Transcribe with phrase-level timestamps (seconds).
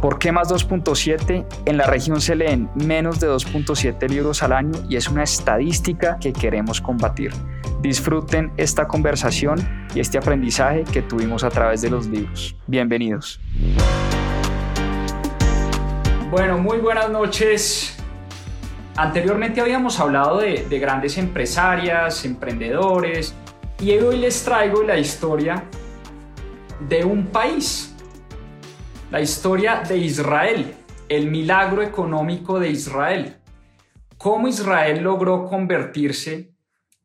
[0.00, 1.46] ¿Por qué más 2.7?
[1.64, 6.18] En la región se leen menos de 2.7 libros al año y es una estadística
[6.18, 7.32] que queremos combatir.
[7.80, 9.58] Disfruten esta conversación
[9.94, 12.54] y este aprendizaje que tuvimos a través de los libros.
[12.66, 13.40] Bienvenidos.
[16.30, 17.96] Bueno, muy buenas noches.
[18.96, 23.34] Anteriormente habíamos hablado de, de grandes empresarias, emprendedores,
[23.80, 25.64] y hoy les traigo la historia
[26.86, 27.95] de un país,
[29.10, 30.74] la historia de Israel,
[31.08, 33.36] el milagro económico de Israel.
[34.18, 36.52] Cómo Israel logró convertirse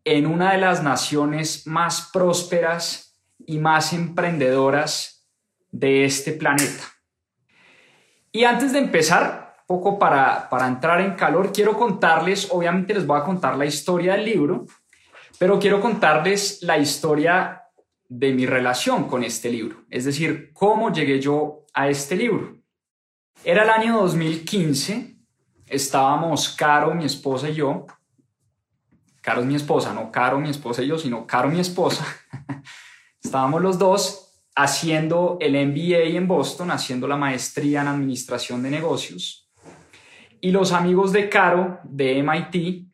[0.03, 5.27] en una de las naciones más prósperas y más emprendedoras
[5.69, 6.83] de este planeta.
[8.31, 13.19] Y antes de empezar, poco para, para entrar en calor, quiero contarles, obviamente les voy
[13.19, 14.65] a contar la historia del libro,
[15.37, 17.61] pero quiero contarles la historia
[18.09, 22.57] de mi relación con este libro, es decir, cómo llegué yo a este libro.
[23.43, 25.17] Era el año 2015,
[25.67, 27.85] estábamos Caro, mi esposa y yo,
[29.21, 32.05] Caro es mi esposa, no Caro mi esposa y yo, sino Caro mi esposa.
[33.23, 39.49] Estábamos los dos haciendo el MBA en Boston, haciendo la maestría en administración de negocios.
[40.41, 42.87] Y los amigos de Caro de MIT,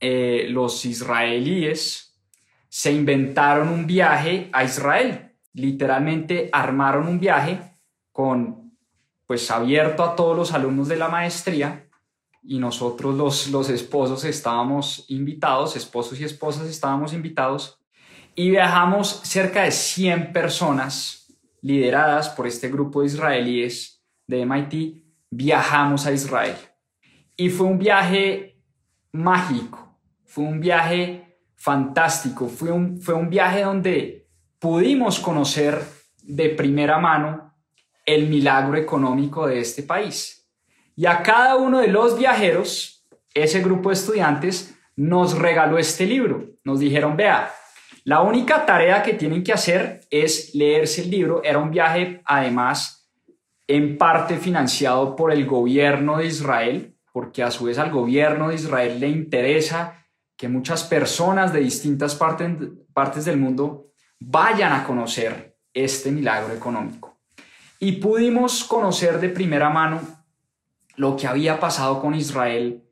[0.00, 2.18] eh, los israelíes,
[2.68, 5.29] se inventaron un viaje a Israel.
[5.52, 7.60] Literalmente armaron un viaje
[8.12, 8.76] con,
[9.26, 11.88] pues abierto a todos los alumnos de la maestría
[12.42, 17.80] y nosotros los, los esposos estábamos invitados, esposos y esposas estábamos invitados
[18.34, 21.26] y viajamos cerca de 100 personas
[21.60, 26.56] lideradas por este grupo de israelíes de MIT, viajamos a Israel.
[27.36, 28.60] Y fue un viaje
[29.12, 34.19] mágico, fue un viaje fantástico, fue un, fue un viaje donde
[34.60, 35.82] pudimos conocer
[36.22, 37.54] de primera mano
[38.04, 40.48] el milagro económico de este país.
[40.94, 46.44] Y a cada uno de los viajeros, ese grupo de estudiantes nos regaló este libro.
[46.62, 47.50] Nos dijeron, vea,
[48.04, 51.42] la única tarea que tienen que hacer es leerse el libro.
[51.42, 53.10] Era un viaje, además,
[53.66, 58.56] en parte financiado por el gobierno de Israel, porque a su vez al gobierno de
[58.56, 60.06] Israel le interesa
[60.36, 62.50] que muchas personas de distintas partes,
[62.92, 63.89] partes del mundo
[64.20, 67.18] vayan a conocer este milagro económico.
[67.78, 70.00] Y pudimos conocer de primera mano
[70.96, 72.84] lo que había pasado con Israel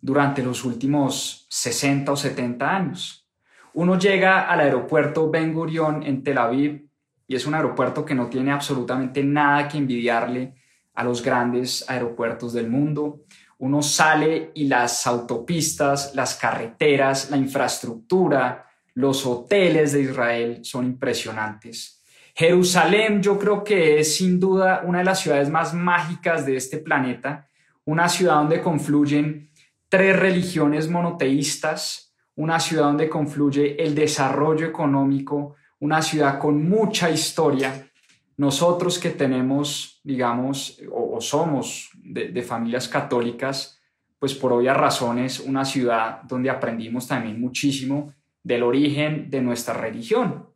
[0.00, 3.28] durante los últimos 60 o 70 años.
[3.74, 6.88] Uno llega al aeropuerto Ben Gurion en Tel Aviv
[7.28, 10.54] y es un aeropuerto que no tiene absolutamente nada que envidiarle
[10.94, 13.24] a los grandes aeropuertos del mundo.
[13.58, 18.69] Uno sale y las autopistas, las carreteras, la infraestructura,
[19.00, 22.02] los hoteles de Israel son impresionantes.
[22.34, 26.78] Jerusalén yo creo que es sin duda una de las ciudades más mágicas de este
[26.78, 27.48] planeta
[27.90, 29.50] una ciudad donde confluyen
[29.88, 37.90] tres religiones monoteístas, una ciudad donde confluye el desarrollo económico, una ciudad con mucha historia.
[38.36, 43.80] Nosotros que tenemos, digamos, o, somos de, familias católicas,
[44.18, 50.48] pues por obvias razones, una ciudad donde aprendimos también muchísimo del origen de nuestra religión.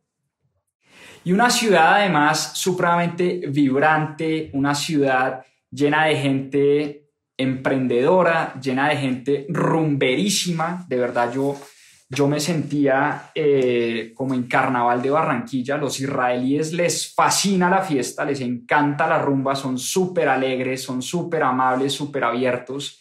[1.23, 9.45] Y una ciudad además supremamente vibrante, una ciudad llena de gente emprendedora, llena de gente
[9.49, 10.85] rumberísima.
[10.87, 11.57] De verdad, yo
[12.09, 15.77] yo me sentía eh, como en Carnaval de Barranquilla.
[15.77, 21.43] Los israelíes les fascina la fiesta, les encanta la rumba, son súper alegres, son súper
[21.43, 22.99] amables, súper abiertos.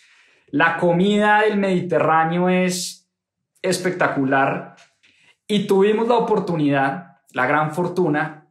[0.49, 3.11] La comida del Mediterráneo es
[3.61, 4.74] espectacular
[5.47, 8.49] y tuvimos la oportunidad, la gran fortuna,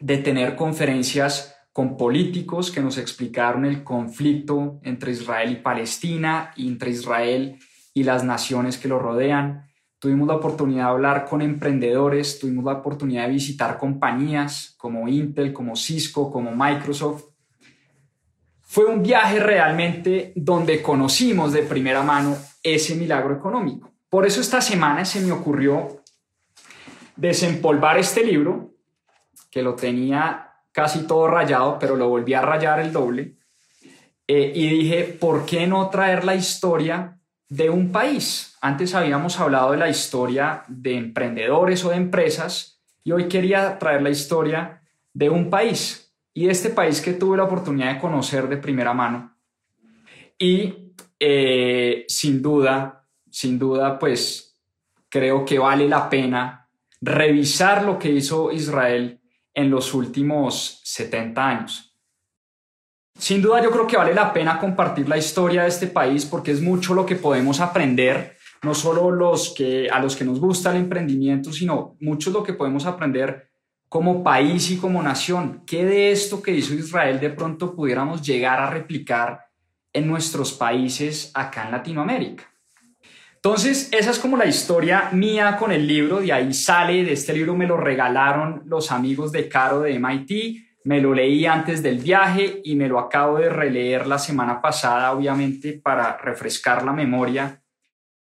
[0.00, 6.90] de tener conferencias con políticos que nos explicaron el conflicto entre Israel y Palestina, entre
[6.90, 7.58] Israel
[7.92, 9.64] y las naciones que lo rodean
[10.04, 15.54] Tuvimos la oportunidad de hablar con emprendedores, tuvimos la oportunidad de visitar compañías como Intel,
[15.54, 17.24] como Cisco, como Microsoft.
[18.60, 23.94] Fue un viaje realmente donde conocimos de primera mano ese milagro económico.
[24.10, 26.02] Por eso esta semana se me ocurrió
[27.16, 28.72] desempolvar este libro,
[29.50, 33.36] que lo tenía casi todo rayado, pero lo volví a rayar el doble.
[34.26, 37.14] Eh, y dije, ¿por qué no traer la historia
[37.48, 38.56] de un país.
[38.60, 44.02] Antes habíamos hablado de la historia de emprendedores o de empresas y hoy quería traer
[44.02, 44.82] la historia
[45.12, 49.36] de un país y este país que tuve la oportunidad de conocer de primera mano.
[50.38, 54.60] Y eh, sin duda, sin duda, pues
[55.08, 56.63] creo que vale la pena
[57.04, 59.20] revisar lo que hizo Israel
[59.52, 61.94] en los últimos 70 años.
[63.18, 66.50] Sin duda yo creo que vale la pena compartir la historia de este país porque
[66.50, 70.70] es mucho lo que podemos aprender, no solo los que, a los que nos gusta
[70.70, 73.50] el emprendimiento, sino mucho lo que podemos aprender
[73.88, 75.62] como país y como nación.
[75.66, 79.46] ¿Qué de esto que hizo Israel de pronto pudiéramos llegar a replicar
[79.92, 82.53] en nuestros países acá en Latinoamérica?
[83.46, 87.34] Entonces, esa es como la historia mía con el libro, de ahí sale, de este
[87.34, 91.98] libro me lo regalaron los amigos de Caro de MIT, me lo leí antes del
[91.98, 97.62] viaje y me lo acabo de releer la semana pasada, obviamente, para refrescar la memoria.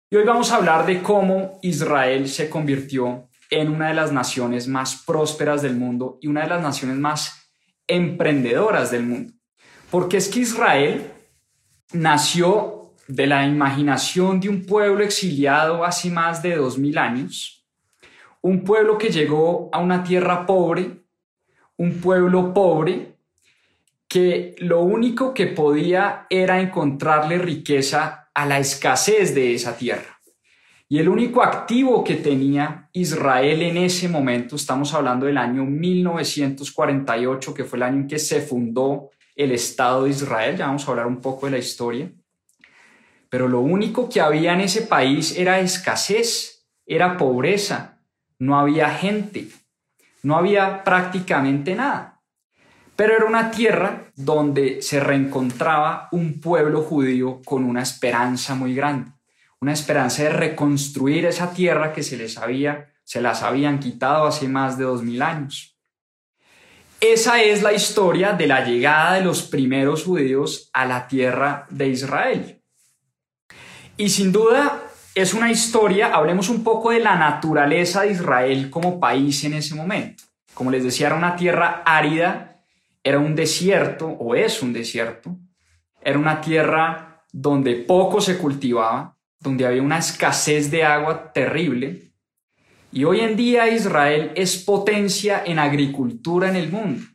[0.10, 4.68] Y hoy vamos a hablar de cómo Israel se convirtió en una de las naciones
[4.68, 7.52] más prósperas del mundo y una de las naciones más
[7.86, 9.34] emprendedoras del mundo.
[9.92, 11.12] Porque es que Israel
[11.94, 12.81] nació
[13.12, 17.66] de la imaginación de un pueblo exiliado hace más de dos mil años,
[18.42, 21.04] un pueblo que llegó a una tierra pobre,
[21.76, 23.18] un pueblo pobre
[24.08, 30.20] que lo único que podía era encontrarle riqueza a la escasez de esa tierra.
[30.88, 37.54] Y el único activo que tenía Israel en ese momento, estamos hablando del año 1948,
[37.54, 40.92] que fue el año en que se fundó el Estado de Israel, ya vamos a
[40.92, 42.12] hablar un poco de la historia,
[43.32, 48.02] pero lo único que había en ese país era escasez, era pobreza,
[48.40, 49.48] no había gente,
[50.22, 52.22] no había prácticamente nada.
[52.98, 59.14] Pero era una tierra donde se reencontraba un pueblo judío con una esperanza muy grande,
[59.62, 64.50] una esperanza de reconstruir esa tierra que se les había, se las habían quitado hace
[64.50, 65.80] más de dos mil años.
[67.00, 71.88] Esa es la historia de la llegada de los primeros judíos a la tierra de
[71.88, 72.61] Israel.
[74.02, 74.82] Y sin duda
[75.14, 79.76] es una historia, hablemos un poco de la naturaleza de Israel como país en ese
[79.76, 80.24] momento.
[80.56, 82.64] Como les decía, era una tierra árida,
[83.04, 85.38] era un desierto o es un desierto,
[86.02, 92.12] era una tierra donde poco se cultivaba, donde había una escasez de agua terrible.
[92.92, 97.06] Y hoy en día Israel es potencia en agricultura en el mundo.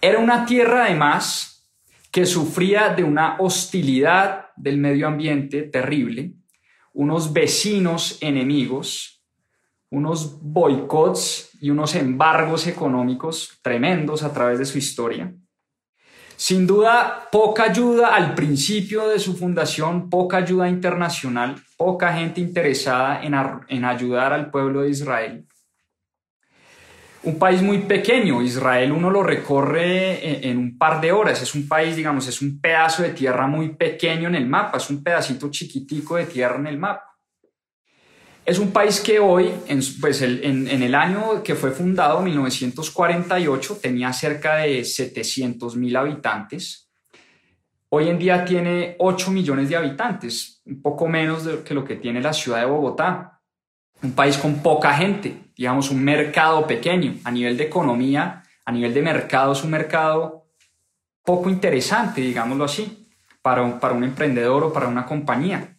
[0.00, 1.47] Era una tierra además
[2.10, 6.34] que sufría de una hostilidad del medio ambiente terrible
[6.98, 9.22] unos vecinos enemigos,
[9.88, 15.32] unos boicots y unos embargos económicos tremendos a través de su historia.
[16.36, 23.22] Sin duda, poca ayuda al principio de su fundación, poca ayuda internacional, poca gente interesada
[23.22, 23.34] en,
[23.68, 25.47] en ayudar al pueblo de Israel
[27.28, 28.42] un país muy pequeño.
[28.42, 31.42] Israel uno lo recorre en, un par de horas.
[31.42, 34.88] Es un país, digamos, es un pedazo de tierra muy pequeño en el mapa, es
[34.90, 37.04] un pedacito chiquitico de tierra en el mapa.
[38.44, 44.10] Es un país que hoy, en, pues en, el año que fue fundado, 1948, tenía
[44.14, 46.90] cerca de 700 mil habitantes.
[47.90, 52.22] Hoy en día tiene 8 millones de habitantes, un poco menos que lo que tiene
[52.22, 53.38] la ciudad de Bogotá
[54.02, 57.16] un país con poca gente, digamos, un mercado pequeño.
[57.24, 60.46] A nivel de economía, a nivel de mercado, es un mercado
[61.24, 63.08] poco interesante, digámoslo así,
[63.42, 65.76] para un, para un emprendedor o para una compañía.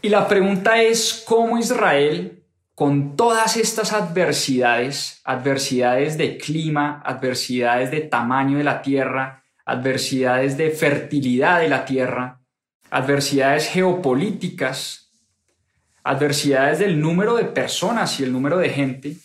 [0.00, 2.44] Y la pregunta es cómo Israel,
[2.76, 10.70] con todas estas adversidades, adversidades de clima, adversidades de tamaño de la tierra, adversidades de
[10.70, 12.40] fertilidad de la tierra,
[12.90, 15.03] adversidades geopolíticas,
[16.04, 19.16] adversidades del número de personas y el número de gente,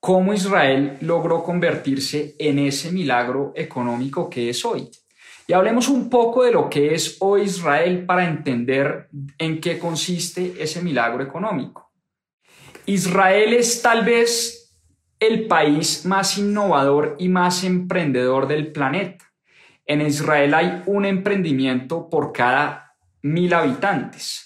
[0.00, 4.90] cómo Israel logró convertirse en ese milagro económico que es hoy.
[5.48, 10.54] Y hablemos un poco de lo que es hoy Israel para entender en qué consiste
[10.58, 11.92] ese milagro económico.
[12.86, 14.76] Israel es tal vez
[15.20, 19.24] el país más innovador y más emprendedor del planeta.
[19.86, 24.45] En Israel hay un emprendimiento por cada mil habitantes.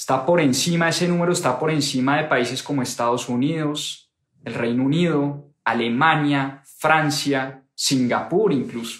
[0.00, 4.10] Está por encima, ese número está por encima de países como Estados Unidos,
[4.46, 8.98] el Reino Unido, Alemania, Francia, Singapur incluso.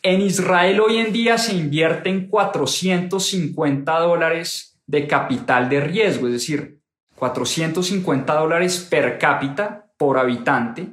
[0.00, 6.80] En Israel hoy en día se invierten 450 dólares de capital de riesgo, es decir,
[7.16, 10.86] 450 dólares per cápita por habitante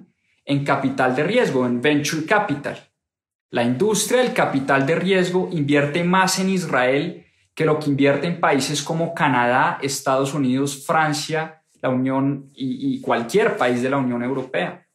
[0.43, 2.79] en capital de riesgo, en venture capital.
[3.51, 7.27] La industria del capital de riesgo invierte más en Israel
[7.59, 13.57] que lo que invierte en países como Canadá, Estados Unidos, Francia, la Unión y, cualquier
[13.57, 14.87] país de la Unión Europea.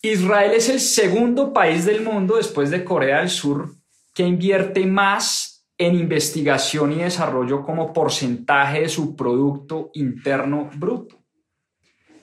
[0.00, 3.70] Israel es el segundo país del mundo después de Corea del Sur
[4.14, 11.22] que invierte más en investigación y desarrollo como porcentaje de su Producto Interno Bruto.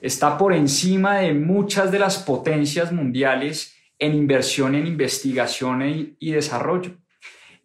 [0.00, 6.96] Está por encima de muchas de las potencias mundiales en inversión en investigación y desarrollo.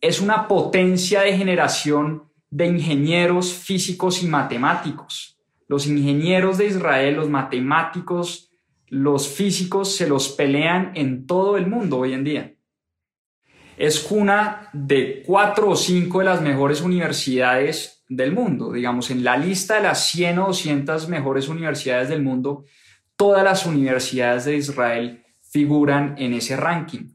[0.06, 5.40] Es una potencia de generación de ingenieros físicos y matemáticos.
[5.68, 8.52] Los ingenieros de Israel, los matemáticos,
[8.88, 12.54] los físicos se los pelean en todo el mundo hoy en día.
[13.78, 18.74] Es cuna de cuatro o cinco de las mejores universidades del mundo.
[18.74, 22.66] Digamos, en la lista de las 100 o 200 mejores universidades del mundo,
[23.16, 27.15] todas las universidades de Israel figuran en ese ranking.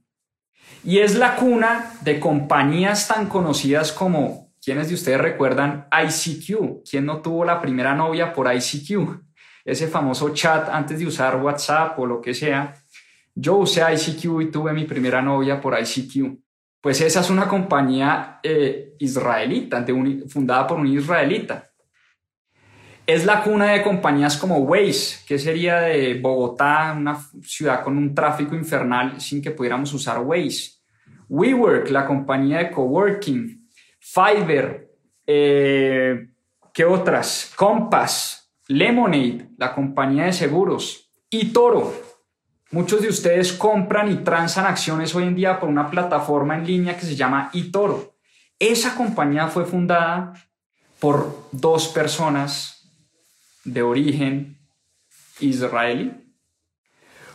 [0.84, 6.82] Y es la cuna de compañías tan conocidas como, ¿quiénes de ustedes recuerdan ICQ?
[6.88, 9.20] ¿Quién no tuvo la primera novia por ICQ?
[9.64, 12.74] ese famoso chat antes de usar WhatsApp o lo que sea.
[13.34, 16.38] Yo usé ICQ y tuve mi primera novia por ICQ.
[16.80, 19.84] Pues esa es una compañía eh, israelita,
[20.28, 21.69] fundada por un israelita.
[23.10, 28.14] Es la cuna de compañías como Waze, que sería de Bogotá, una ciudad con un
[28.14, 30.74] tráfico infernal sin que pudiéramos usar Waze.
[31.28, 33.68] WeWork, la compañía de coworking.
[33.98, 34.92] Fiverr,
[35.26, 36.28] eh,
[36.72, 37.52] ¿qué otras?
[37.56, 41.92] Compass, Lemonade, la compañía de seguros, y Toro.
[42.70, 46.96] Muchos de ustedes compran y transan acciones hoy en día por una plataforma en línea
[46.96, 48.14] que se llama eToro.
[48.56, 50.32] Esa compañía fue fundada
[51.00, 52.79] por dos personas
[53.64, 54.58] de origen
[55.40, 56.12] israelí.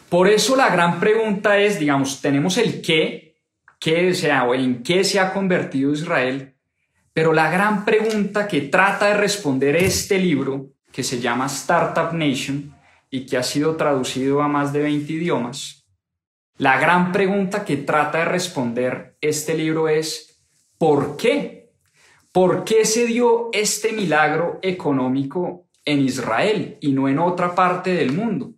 [0.10, 3.38] Por eso la gran pregunta es, digamos, tenemos el qué,
[3.80, 6.56] qué sea, o en qué se ha convertido Israel,
[7.14, 12.76] pero la gran pregunta que trata de responder este libro que se llama Startup Nation
[13.10, 15.86] y que ha sido traducido a más de 20 idiomas,
[16.58, 20.42] la gran pregunta que trata de responder este libro es
[20.78, 21.74] ¿por qué?
[22.32, 28.12] ¿Por qué se dio este milagro económico en Israel y no en otra parte del
[28.12, 28.54] mundo?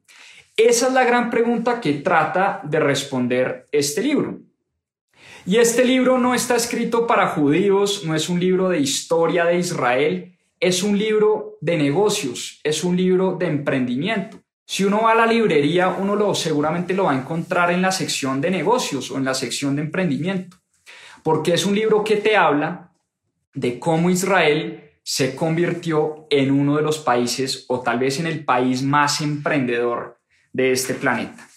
[0.55, 4.39] Esa es la gran pregunta que trata de responder este libro.
[5.46, 9.60] Y este libro no está escrito para judíos, no es un libro de historia de
[9.60, 14.39] Israel, es un libro de negocios, es un libro de emprendimiento.
[14.65, 17.91] Si uno va a la librería, uno lo seguramente lo va a encontrar en la
[17.91, 20.57] sección de negocios o en la sección de emprendimiento,
[21.24, 22.91] porque es un libro que te habla
[23.53, 28.43] de cómo Israel se convirtió en uno de los países o tal vez en el
[28.43, 30.19] país más emprendedor
[30.51, 31.47] de este planeta.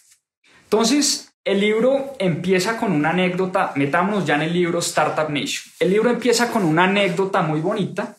[0.62, 5.64] Entonces, el libro empieza con una anécdota, metámonos ya en el libro Startup Nation.
[5.80, 8.16] El libro empieza con una anécdota muy bonita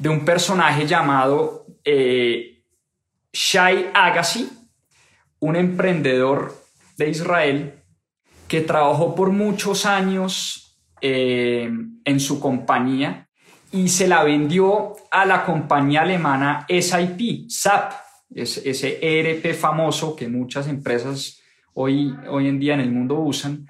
[0.00, 2.64] de un personaje llamado eh,
[3.32, 4.50] Shai Agassi,
[5.38, 6.60] un emprendedor
[6.96, 7.84] de Israel
[8.48, 11.70] que trabajó por muchos años eh,
[12.04, 13.28] en su compañía
[13.72, 17.92] y se la vendió a la compañía alemana SAP, SAP,
[18.34, 21.40] ese ERP famoso que muchas empresas
[21.74, 23.66] hoy, hoy en día en el mundo usan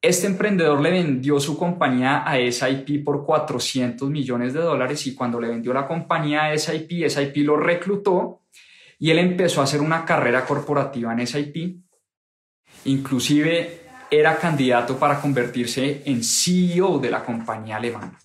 [0.00, 5.40] este emprendedor le vendió su compañía a SIP por 400 millones de dólares y cuando
[5.40, 8.42] le vendió la compañía a SIP, SIP lo reclutó
[9.00, 11.80] y él empezó a hacer una carrera corporativa en SIP.
[12.84, 18.16] Inclusive era candidato para convertirse en CEO de la compañía alemana.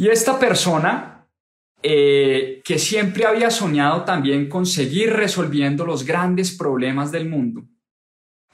[0.00, 1.28] Y esta persona,
[1.82, 7.64] eh, que siempre había soñado también con seguir resolviendo los grandes problemas del mundo,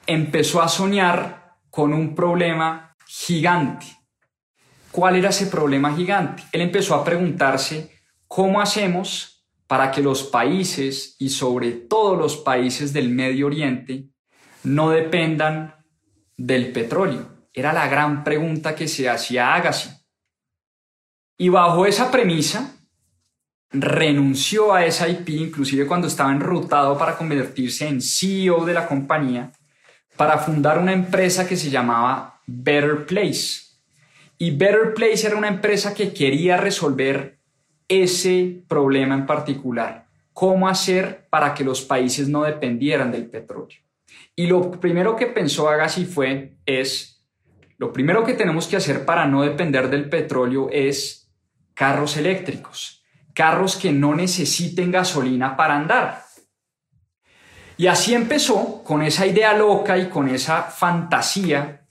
[0.05, 3.85] empezó a soñar con un problema gigante.
[4.91, 6.43] ¿cuál era ese problema gigante?
[6.51, 7.91] Él empezó a preguntarse,
[8.27, 14.09] ¿cómo hacemos para que los países y sobre todo los países del Medio Oriente
[14.65, 15.75] no dependan
[16.35, 17.47] del petróleo?
[17.53, 19.96] Era la gran pregunta que se hacía Agassi.
[21.37, 22.77] Y bajo esa premisa,
[23.69, 29.51] renunció a SIP, inclusive cuando estaba enrutado para convertirse en CEO de la compañía,
[30.15, 33.67] para fundar una empresa que se llamaba Better Place.
[34.39, 37.37] Y Better Place era una empresa que quería resolver
[37.87, 40.07] ese problema en particular.
[40.33, 43.77] ¿Cómo hacer para que los países no dependieran del petróleo?
[44.35, 47.23] Y lo primero que pensó Agassi fue, es,
[47.77, 51.26] lo primero que tenemos que hacer para no depender del petróleo es
[51.77, 52.97] carros eléctricos
[53.37, 56.23] carros que no necesiten gasolina para andar.
[57.77, 61.85] Y así empezó con esa idea loca y con esa fantasía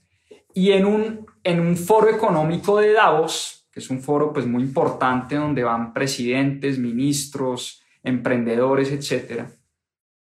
[0.53, 4.65] y en un, en un foro económico de Davos, que es un foro pues muy
[4.65, 9.45] importante donde van presidentes, ministros, emprendedores, etc.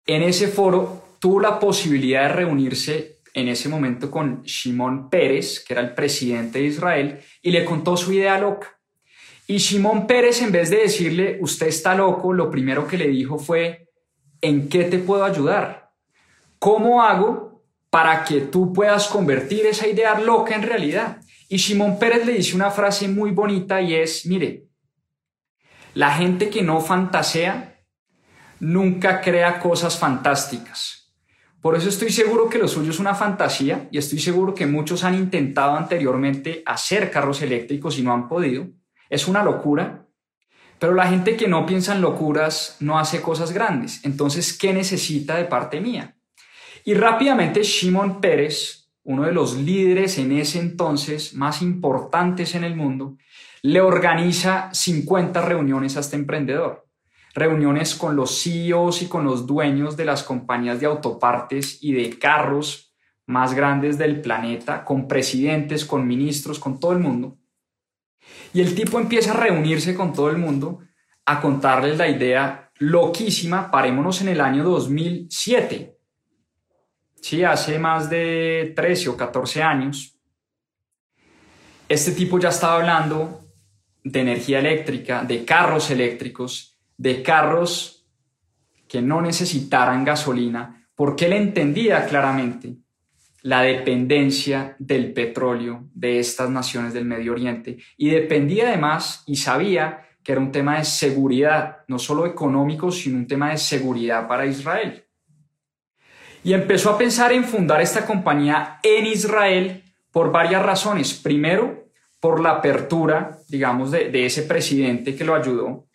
[0.06, 5.74] En ese foro tuvo la posibilidad de reunirse en ese momento con Shimon Pérez, que
[5.74, 8.75] era el presidente de Israel, y le contó su idea loca.
[9.46, 13.38] Y Simón Pérez, en vez de decirle, usted está loco, lo primero que le dijo
[13.38, 13.90] fue,
[14.40, 15.92] ¿en qué te puedo ayudar?
[16.58, 21.20] ¿Cómo hago para que tú puedas convertir esa idea loca en realidad?
[21.48, 24.66] Y Simón Pérez le dice una frase muy bonita y es, mire,
[25.94, 27.84] la gente que no fantasea
[28.58, 31.14] nunca crea cosas fantásticas.
[31.60, 35.04] Por eso estoy seguro que lo suyo es una fantasía y estoy seguro que muchos
[35.04, 38.68] han intentado anteriormente hacer carros eléctricos y no han podido.
[39.10, 40.06] Es una locura,
[40.78, 44.04] pero la gente que no piensa en locuras no hace cosas grandes.
[44.04, 46.16] Entonces, ¿qué necesita de parte mía?
[46.84, 52.76] Y rápidamente Shimon Pérez, uno de los líderes en ese entonces más importantes en el
[52.76, 53.16] mundo,
[53.62, 56.86] le organiza 50 reuniones a este emprendedor.
[57.34, 62.18] Reuniones con los CEOs y con los dueños de las compañías de autopartes y de
[62.18, 62.94] carros
[63.26, 67.38] más grandes del planeta, con presidentes, con ministros, con todo el mundo.
[68.52, 70.80] Y el tipo empieza a reunirse con todo el mundo
[71.26, 75.96] a contarles la idea loquísima, parémonos en el año 2007.
[77.20, 80.18] Sí, hace más de 13 o 14 años.
[81.88, 83.46] Este tipo ya estaba hablando
[84.02, 88.06] de energía eléctrica, de carros eléctricos, de carros
[88.88, 92.76] que no necesitaran gasolina, porque él entendía claramente
[93.46, 100.04] la dependencia del petróleo de estas naciones del Medio Oriente y dependía además y sabía
[100.24, 104.46] que era un tema de seguridad, no solo económico, sino un tema de seguridad para
[104.46, 105.04] Israel.
[106.42, 111.14] Y empezó a pensar en fundar esta compañía en Israel por varias razones.
[111.14, 111.86] Primero,
[112.18, 115.86] por la apertura, digamos, de, de ese presidente que lo ayudó.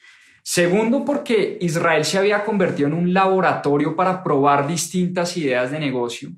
[0.42, 6.30] Segundo, porque Israel se había convertido en un laboratorio para probar distintas ideas de negocio.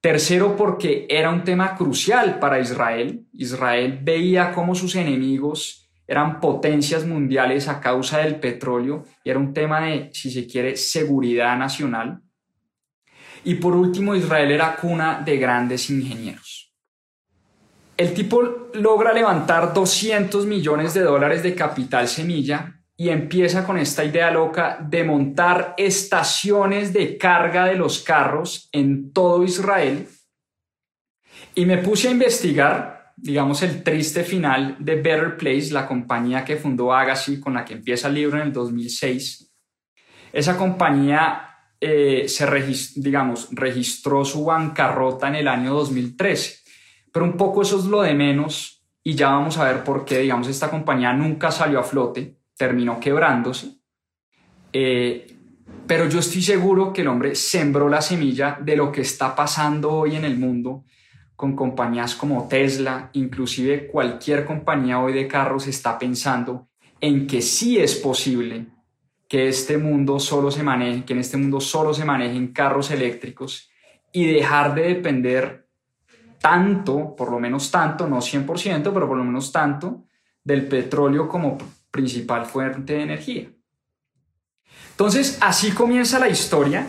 [0.00, 3.26] Tercero, porque era un tema crucial para Israel.
[3.34, 9.52] Israel veía cómo sus enemigos eran potencias mundiales a causa del petróleo y era un
[9.52, 12.22] tema de, si se quiere, seguridad nacional.
[13.44, 16.74] Y por último, Israel era cuna de grandes ingenieros.
[17.96, 24.04] El tipo logra levantar 200 millones de dólares de capital semilla y empieza con esta
[24.04, 30.06] idea loca de montar estaciones de carga de los carros en todo Israel.
[31.54, 36.58] Y me puse a investigar, digamos, el triste final de Better Place, la compañía que
[36.58, 39.50] fundó Agassi, con la que empieza el libro en el 2006.
[40.34, 42.46] Esa compañía eh, se
[42.96, 46.58] digamos, registró su bancarrota en el año 2013.
[47.10, 50.18] Pero un poco eso es lo de menos y ya vamos a ver por qué,
[50.18, 53.78] digamos, esta compañía nunca salió a flote terminó quebrándose.
[54.70, 55.34] Eh,
[55.86, 59.90] pero yo estoy seguro que el hombre sembró la semilla de lo que está pasando
[59.90, 60.84] hoy en el mundo
[61.34, 66.68] con compañías como Tesla, inclusive cualquier compañía hoy de carros está pensando
[67.00, 68.66] en que sí es posible
[69.26, 73.70] que este mundo solo se maneje, que en este mundo solo se manejen carros eléctricos
[74.12, 75.66] y dejar de depender
[76.42, 80.04] tanto, por lo menos tanto, no 100%, pero por lo menos tanto,
[80.44, 81.56] del petróleo como
[81.90, 83.50] principal fuente de energía.
[84.90, 86.86] Entonces, así comienza la historia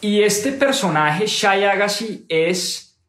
[0.00, 3.02] y este personaje, Shai Agassi, es,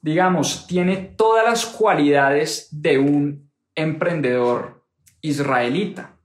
[0.00, 4.84] digamos, tiene todas las cualidades de un emprendedor
[5.20, 6.16] israelita.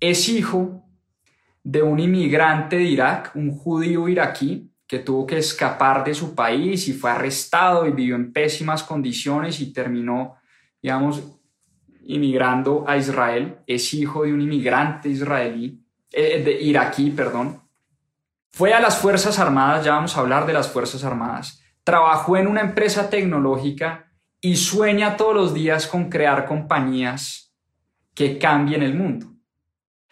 [0.00, 0.82] Es hijo
[1.62, 6.88] de un inmigrante de Irak, un judío iraquí, que tuvo que escapar de su país
[6.88, 10.36] y fue arrestado y vivió en pésimas condiciones y terminó,
[10.80, 11.22] digamos,
[12.08, 17.62] inmigrando a Israel, es hijo de un inmigrante israelí, eh, de iraquí, perdón.
[18.50, 21.62] Fue a las Fuerzas Armadas, ya vamos a hablar de las Fuerzas Armadas.
[21.84, 27.54] Trabajó en una empresa tecnológica y sueña todos los días con crear compañías
[28.14, 29.26] que cambien el mundo.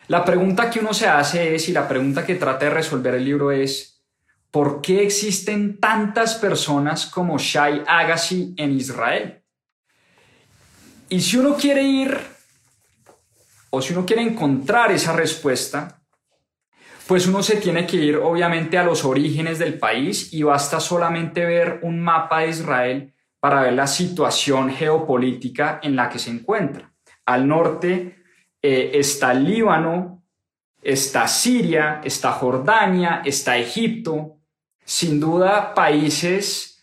[0.09, 3.25] La pregunta que uno se hace es, y la pregunta que trata de resolver el
[3.25, 4.05] libro es,
[4.51, 9.44] ¿por qué existen tantas personas como Shai Agassi en Israel?
[11.15, 12.19] Y si uno quiere ir,
[13.71, 16.03] o si uno quiere encontrar esa respuesta,
[17.07, 21.45] pues uno se tiene que ir obviamente a los orígenes del país y basta solamente
[21.45, 26.93] ver un mapa de Israel para ver la situación geopolítica en la que se encuentra.
[27.27, 28.17] Al norte
[28.61, 30.25] eh, está Líbano,
[30.83, 34.39] está Siria, está Jordania, está Egipto,
[34.85, 36.83] sin duda países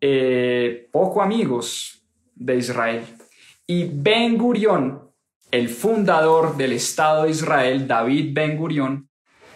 [0.00, 2.02] eh, poco amigos
[2.34, 3.17] de Israel.
[3.70, 5.12] Y Ben Gurión,
[5.50, 9.10] el fundador del Estado de Israel, David Ben Gurión,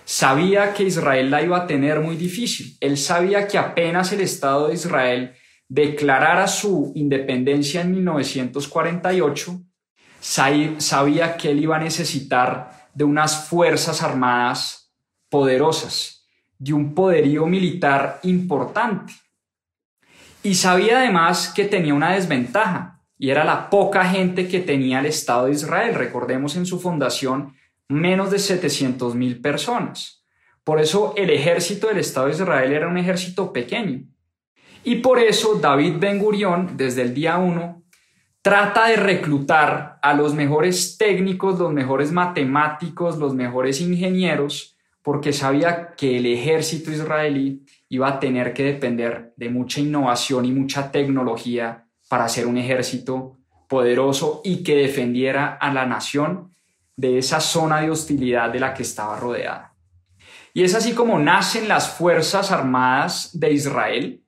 [0.04, 2.76] sabía que Israel la iba a tener muy difícil.
[2.80, 5.32] Él sabía que apenas el Estado de Israel
[5.66, 9.62] declarara su independencia en 1948,
[10.20, 14.92] sabía que él iba a necesitar de unas fuerzas armadas
[15.30, 19.14] poderosas, de un poderío militar importante.
[20.42, 25.06] Y sabía además que tenía una desventaja, y era la poca gente que tenía el
[25.06, 25.94] Estado de Israel.
[25.94, 27.54] Recordemos en su fundación
[27.88, 30.24] menos de 700 mil personas.
[30.64, 34.08] Por eso el ejército del Estado de Israel era un ejército pequeño.
[34.82, 37.84] Y por eso David Ben Gurión, desde el día uno,
[38.42, 45.94] trata de reclutar a los mejores técnicos, los mejores matemáticos, los mejores ingenieros, porque sabía
[45.96, 51.86] que el ejército israelí iba a tener que depender de mucha innovación y mucha tecnología
[52.12, 56.54] para ser un ejército poderoso y que defendiera a la nación
[56.94, 59.72] de esa zona de hostilidad de la que estaba rodeada.
[60.52, 64.22] Y es así como nacen las Fuerzas Armadas de Israel.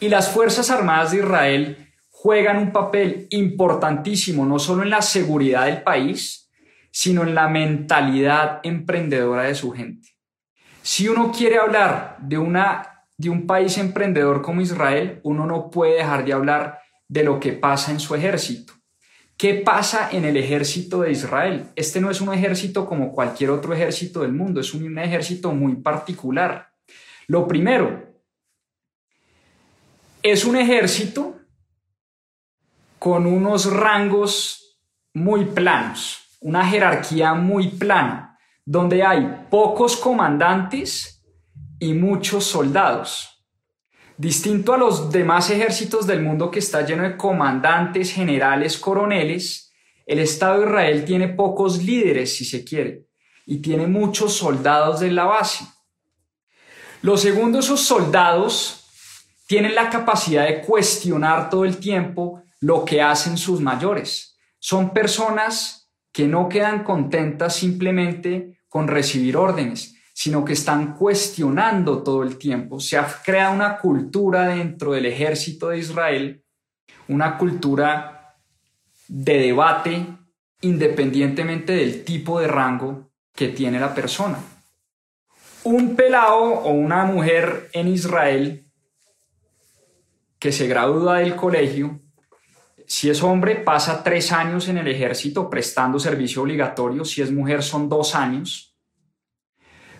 [0.00, 5.66] Y las Fuerzas Armadas de Israel juegan un papel importantísimo no solo en la seguridad
[5.66, 6.50] del país,
[6.90, 10.08] sino en la mentalidad emprendedora de su gente.
[10.82, 15.98] Si uno quiere hablar de, una, de un país emprendedor como Israel, uno no puede
[15.98, 18.72] dejar de hablar de lo que pasa en su ejército.
[19.36, 21.66] ¿Qué pasa en el ejército de Israel?
[21.74, 25.76] Este no es un ejército como cualquier otro ejército del mundo, es un ejército muy
[25.76, 26.70] particular.
[27.26, 28.14] Lo primero,
[30.22, 31.36] es un ejército
[32.98, 34.80] con unos rangos
[35.12, 41.22] muy planos, una jerarquía muy plana, donde hay pocos comandantes
[41.78, 43.33] y muchos soldados.
[44.16, 49.72] Distinto a los demás ejércitos del mundo que está lleno de comandantes, generales, coroneles,
[50.06, 53.06] el Estado de Israel tiene pocos líderes, si se quiere,
[53.44, 55.64] y tiene muchos soldados de la base.
[57.02, 58.84] Lo segundo, esos soldados
[59.46, 64.38] tienen la capacidad de cuestionar todo el tiempo lo que hacen sus mayores.
[64.58, 69.93] Son personas que no quedan contentas simplemente con recibir órdenes,
[70.24, 72.80] sino que están cuestionando todo el tiempo.
[72.80, 76.42] Se ha creado una cultura dentro del ejército de Israel,
[77.08, 78.34] una cultura
[79.06, 80.06] de debate
[80.62, 84.38] independientemente del tipo de rango que tiene la persona.
[85.64, 88.66] Un pelado o una mujer en Israel
[90.38, 92.00] que se gradúa del colegio,
[92.86, 97.62] si es hombre pasa tres años en el ejército prestando servicio obligatorio, si es mujer
[97.62, 98.73] son dos años,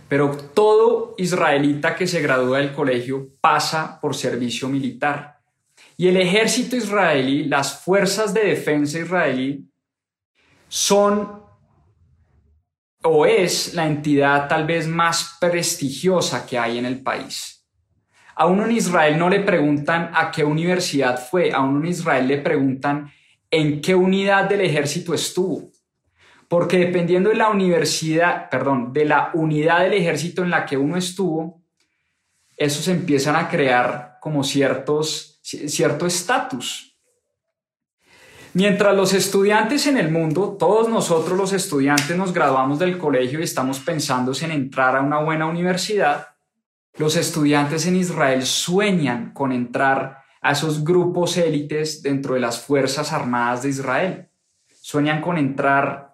[0.08, 5.38] pero todo israelita que se gradúa del colegio pasa por servicio militar.
[5.96, 9.68] Y el ejército israelí, las fuerzas de defensa israelí,
[10.68, 11.42] son
[13.06, 17.66] o es la entidad tal vez más prestigiosa que hay en el país.
[18.34, 22.26] A uno en Israel no le preguntan a qué universidad fue, a uno en Israel
[22.26, 23.12] le preguntan
[23.50, 25.70] en qué unidad del ejército estuvo
[26.48, 30.96] porque dependiendo de la universidad, perdón, de la unidad del ejército en la que uno
[30.96, 31.62] estuvo,
[32.56, 36.96] esos empiezan a crear como ciertos, cierto estatus.
[38.52, 43.42] Mientras los estudiantes en el mundo, todos nosotros los estudiantes nos graduamos del colegio y
[43.42, 46.28] estamos pensando en entrar a una buena universidad,
[46.96, 53.12] los estudiantes en Israel sueñan con entrar a esos grupos élites dentro de las Fuerzas
[53.12, 54.28] Armadas de Israel.
[54.80, 56.13] Sueñan con entrar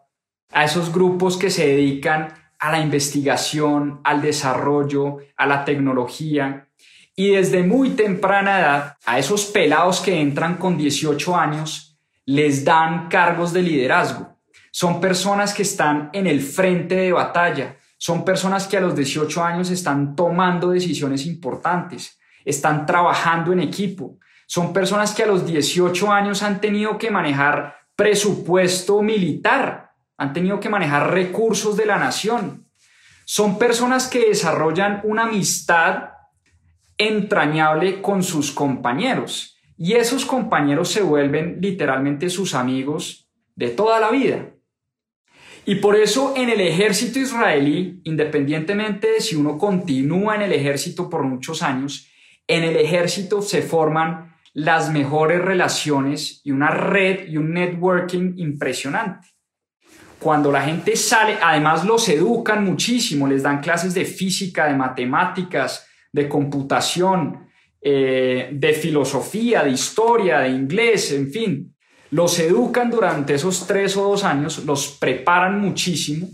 [0.52, 6.68] a esos grupos que se dedican a la investigación, al desarrollo, a la tecnología.
[7.16, 13.08] Y desde muy temprana edad, a esos pelados que entran con 18 años, les dan
[13.08, 14.36] cargos de liderazgo.
[14.70, 17.76] Son personas que están en el frente de batalla.
[17.98, 24.18] Son personas que a los 18 años están tomando decisiones importantes, están trabajando en equipo.
[24.46, 29.89] Son personas que a los 18 años han tenido que manejar presupuesto militar,
[30.20, 32.66] han tenido que manejar recursos de la nación.
[33.24, 36.10] Son personas que desarrollan una amistad
[36.98, 44.10] entrañable con sus compañeros y esos compañeros se vuelven literalmente sus amigos de toda la
[44.10, 44.50] vida.
[45.64, 51.08] Y por eso en el ejército israelí, independientemente de si uno continúa en el ejército
[51.08, 52.10] por muchos años,
[52.46, 59.30] en el ejército se forman las mejores relaciones y una red y un networking impresionante.
[60.20, 65.86] Cuando la gente sale, además los educan muchísimo, les dan clases de física, de matemáticas,
[66.12, 67.48] de computación,
[67.80, 71.74] eh, de filosofía, de historia, de inglés, en fin.
[72.10, 76.28] Los educan durante esos tres o dos años, los preparan muchísimo.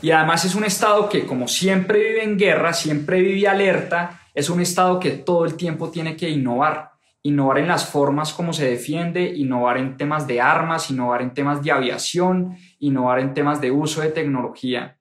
[0.00, 4.48] Y además es un estado que, como siempre vive en guerra, siempre vive alerta, es
[4.48, 6.91] un estado que todo el tiempo tiene que innovar.
[7.24, 11.62] Innovar en las formas como se defiende, innovar en temas de armas, innovar en temas
[11.62, 14.98] de aviación, innovar en temas de uso de tecnología.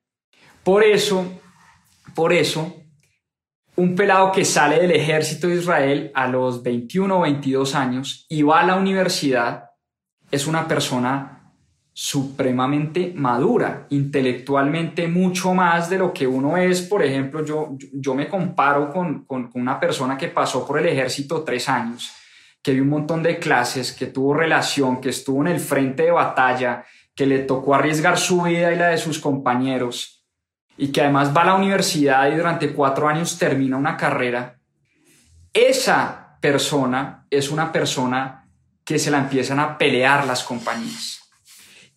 [0.63, 1.25] Por eso,
[2.13, 2.75] por eso,
[3.75, 8.43] un pelado que sale del ejército de Israel a los 21 o 22 años y
[8.43, 9.71] va a la universidad
[10.29, 11.40] es una persona
[12.03, 16.81] supremamente madura, intelectualmente mucho más de lo que uno es.
[16.81, 20.87] Por ejemplo, yo, yo me comparo con, con, con una persona que pasó por el
[20.87, 22.11] ejército tres años,
[22.63, 26.11] que vio un montón de clases, que tuvo relación, que estuvo en el frente de
[26.11, 26.83] batalla,
[27.13, 30.25] que le tocó arriesgar su vida y la de sus compañeros
[30.77, 34.57] y que además va a la universidad y durante cuatro años termina una carrera,
[35.53, 38.49] esa persona es una persona
[38.83, 41.20] que se la empiezan a pelear las compañías.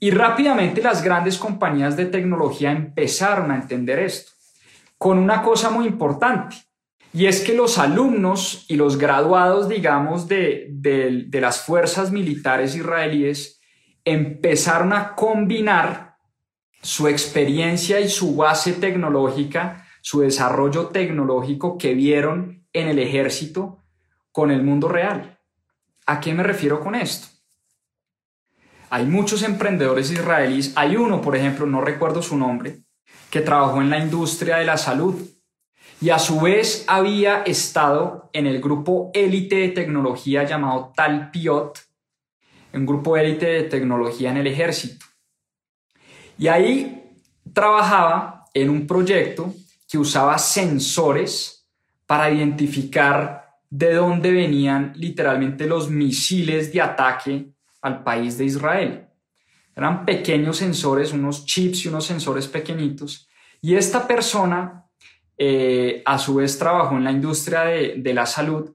[0.04, 4.32] Y rápidamente las grandes compañías de tecnología empezaron a entender esto,
[4.98, 6.56] con una cosa muy importante,
[7.14, 10.68] y es que los alumnos y los graduados, digamos, de,
[11.32, 13.62] las fuerzas militares israelíes
[14.04, 16.18] empezaron a combinar
[16.82, 23.78] su experiencia y su base tecnológica, su desarrollo tecnológico que vieron en el ejército
[24.32, 25.40] con el mundo real.
[26.04, 27.33] ¿A qué me refiero con esto?
[28.94, 32.84] Hay muchos emprendedores israelíes, hay uno, por ejemplo, no recuerdo su nombre,
[33.28, 35.20] que trabajó en la industria de la salud
[36.00, 41.76] y a su vez había estado en el grupo élite de tecnología llamado Talpiot,
[42.72, 45.04] un grupo élite de tecnología en el ejército.
[46.38, 47.18] Y ahí
[47.52, 49.52] trabajaba en un proyecto
[49.88, 51.66] que usaba sensores
[52.06, 57.53] para identificar de dónde venían literalmente los misiles de ataque
[57.84, 59.06] al país de Israel.
[59.76, 63.28] Eran pequeños sensores, unos chips y unos sensores pequeñitos.
[63.60, 64.86] Y esta persona,
[65.36, 68.70] eh, a su vez, trabajó en la industria de, la salud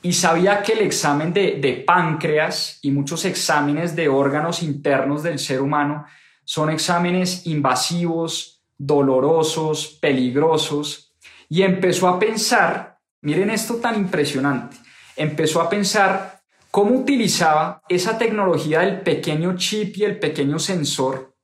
[0.00, 5.38] y sabía que el examen de, de páncreas y muchos exámenes de órganos internos del
[5.38, 6.06] ser humano
[6.44, 11.14] son exámenes invasivos, dolorosos, peligrosos,
[11.50, 14.76] y empezó a pensar, miren esto tan impresionante,
[15.16, 16.40] empezó a pensar
[16.74, 21.36] cómo utilizaba esa tecnología del pequeño chip y el pequeño sensor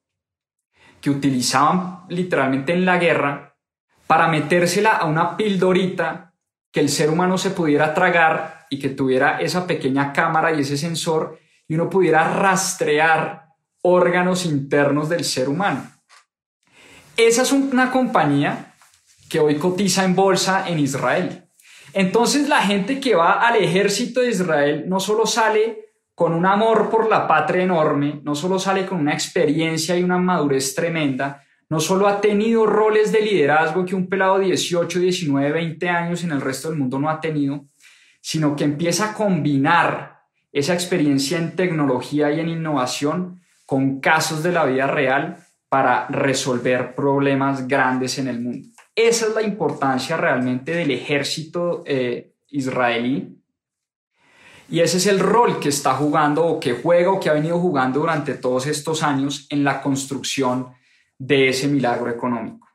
[1.00, 3.56] que utilizaban literalmente en la guerra
[4.08, 6.34] para metérsela a una pildorita
[6.72, 10.76] que el ser humano se pudiera tragar y que tuviera esa pequeña cámara y ese
[10.76, 11.38] sensor
[11.68, 13.50] y uno pudiera rastrear
[13.82, 15.92] órganos internos del ser humano.
[17.16, 18.74] Esa es una compañía
[19.28, 21.49] que hoy cotiza en bolsa en Israel.
[21.92, 26.90] Entonces la gente que va al ejército de Israel no solo sale con un amor
[26.90, 31.81] por la patria enorme, no solo sale con una experiencia y una madurez tremenda, no
[31.81, 36.33] solo ha tenido roles de liderazgo que un pelado de 18, 19, 20 años en
[36.33, 37.64] el resto del mundo no ha tenido,
[38.20, 40.20] sino que empieza a combinar
[40.53, 45.37] esa experiencia en tecnología y en innovación con casos de la vida real
[45.68, 48.68] para resolver problemas grandes en el mundo.
[49.08, 53.36] Esa es la importancia realmente del ejército eh, israelí
[54.68, 57.58] y ese es el rol que está jugando o que juega o que ha venido
[57.58, 60.72] jugando durante todos estos años en la construcción
[61.18, 62.68] de ese milagro económico.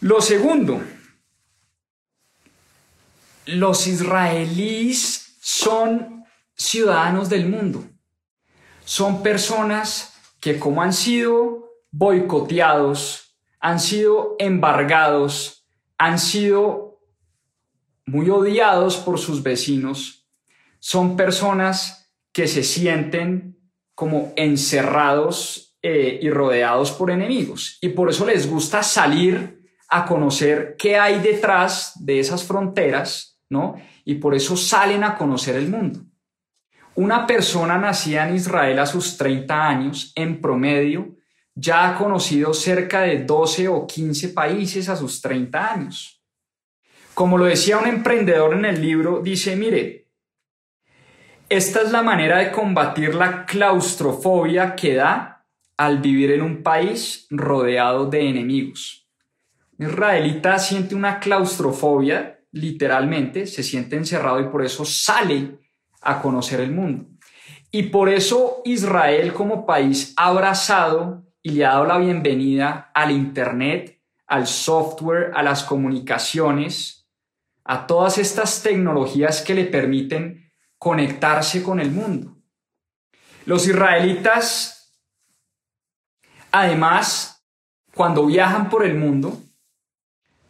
[0.00, 0.80] Lo segundo,
[3.46, 7.84] los israelíes son ciudadanos del mundo
[8.86, 13.25] son personas que como han sido boicoteados,
[13.66, 15.66] han sido embargados,
[15.98, 17.00] han sido
[18.06, 20.28] muy odiados por sus vecinos,
[20.78, 23.58] son personas que se sienten
[23.96, 27.78] como encerrados eh, y rodeados por enemigos.
[27.80, 33.74] Y por eso les gusta salir a conocer qué hay detrás de esas fronteras, ¿no?
[34.04, 36.04] Y por eso salen a conocer el mundo.
[36.94, 41.15] Una persona nacida en Israel a sus 30 años, en promedio,
[41.56, 46.22] ya ha conocido cerca de 12 o 15 países a sus 30 años.
[47.14, 50.06] Como lo decía un emprendedor en el libro, dice, mire,
[51.48, 55.46] esta es la manera de combatir la claustrofobia que da
[55.78, 59.08] al vivir en un país rodeado de enemigos.
[59.78, 65.58] Israelita siente una claustrofobia, literalmente, se siente encerrado y por eso sale
[66.02, 67.06] a conocer el mundo.
[67.70, 74.02] Y por eso Israel como país abrazado y le ha dado la bienvenida al Internet,
[74.26, 77.08] al software, a las comunicaciones,
[77.62, 82.36] a todas estas tecnologías que le permiten conectarse con el mundo.
[83.44, 84.92] Los israelitas,
[86.50, 87.46] además,
[87.94, 89.40] cuando viajan por el mundo,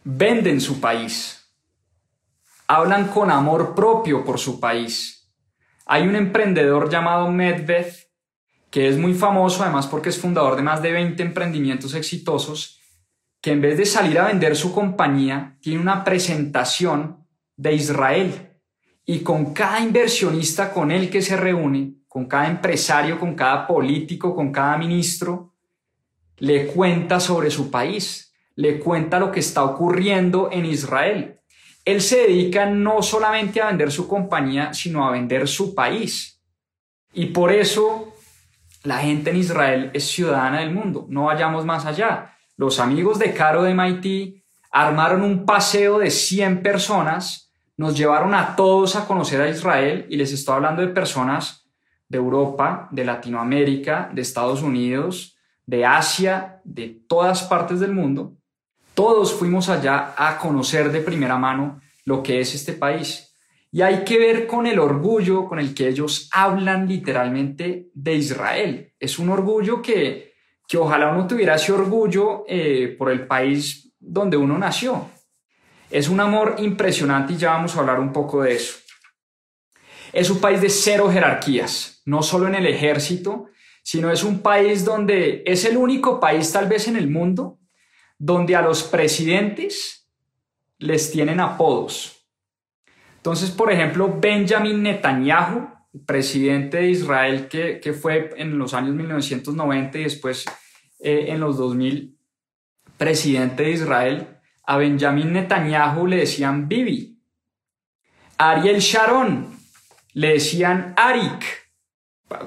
[0.03, 1.53] venden su país,
[2.67, 5.31] hablan con amor propio por su país.
[5.85, 8.06] Hay un emprendedor llamado Medved
[8.77, 12.79] que es muy famoso además porque es fundador de más de 20 emprendimientos exitosos,
[13.41, 18.51] que en vez de salir a vender su compañía, tiene una presentación de Israel.
[19.03, 24.35] Y con cada inversionista con el que se reúne, con cada empresario, con cada político,
[24.35, 25.55] con cada ministro,
[26.37, 31.39] le cuenta sobre su país, le cuenta lo que está ocurriendo en Israel.
[31.83, 36.39] Él se dedica no solamente a vender su compañía, sino a vender su país.
[37.11, 38.13] Y por eso
[38.87, 42.33] la gente en Israel es ciudadana del mundo, no vayamos más allá.
[42.55, 48.55] Los amigos de Caro de MIT armaron un paseo de 100 personas, nos llevaron a
[48.55, 51.67] todos a conocer a Israel y les estoy hablando de personas
[52.07, 58.37] de Europa, de Latinoamérica, de Estados Unidos, de Asia, de todas partes del mundo.
[58.93, 63.26] Todos fuimos allá a conocer de primera mano lo que es este país.
[63.71, 68.93] Y hay que ver con el orgullo con el que ellos hablan literalmente de Israel.
[68.99, 70.33] Es un orgullo que,
[70.67, 75.09] que ojalá uno tuviera ese orgullo eh, por el país donde uno nació.
[75.89, 78.77] Es un amor impresionante y ya vamos a hablar un poco de eso.
[80.13, 83.49] Es un país de cero jerarquías, no solo en el ejército,
[83.83, 87.59] sino es un país donde es el único país tal vez en el mundo
[88.17, 90.09] donde a los presidentes
[90.77, 92.16] les tienen apodos.
[93.27, 95.67] Entonces, por ejemplo, Benjamin Netanyahu,
[96.05, 100.45] presidente de Israel que, fue en los años 1990 y después
[101.01, 102.17] eh, en los 2000
[102.95, 104.27] presidente de Israel,
[104.63, 107.19] a Benjamin Netanyahu le decían Bibi.
[108.37, 109.59] Ariel Sharon
[110.13, 111.43] le decían Arik.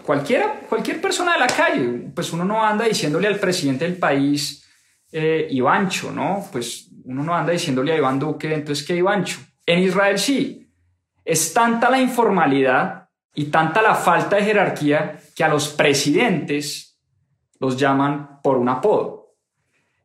[0.03, 4.67] Cualquiera, cualquier persona de la calle, pues uno no anda diciéndole al presidente del país
[5.13, 6.49] eh, Ivancho, ¿no?
[6.51, 9.41] Pues uno no anda diciéndole a Iván Duque, entonces, ¿qué Ivancho?
[9.67, 10.61] En Israel sí,
[11.25, 16.99] es tanta la informalidad y tanta la falta de jerarquía que a los presidentes
[17.59, 19.37] los llaman por un apodo.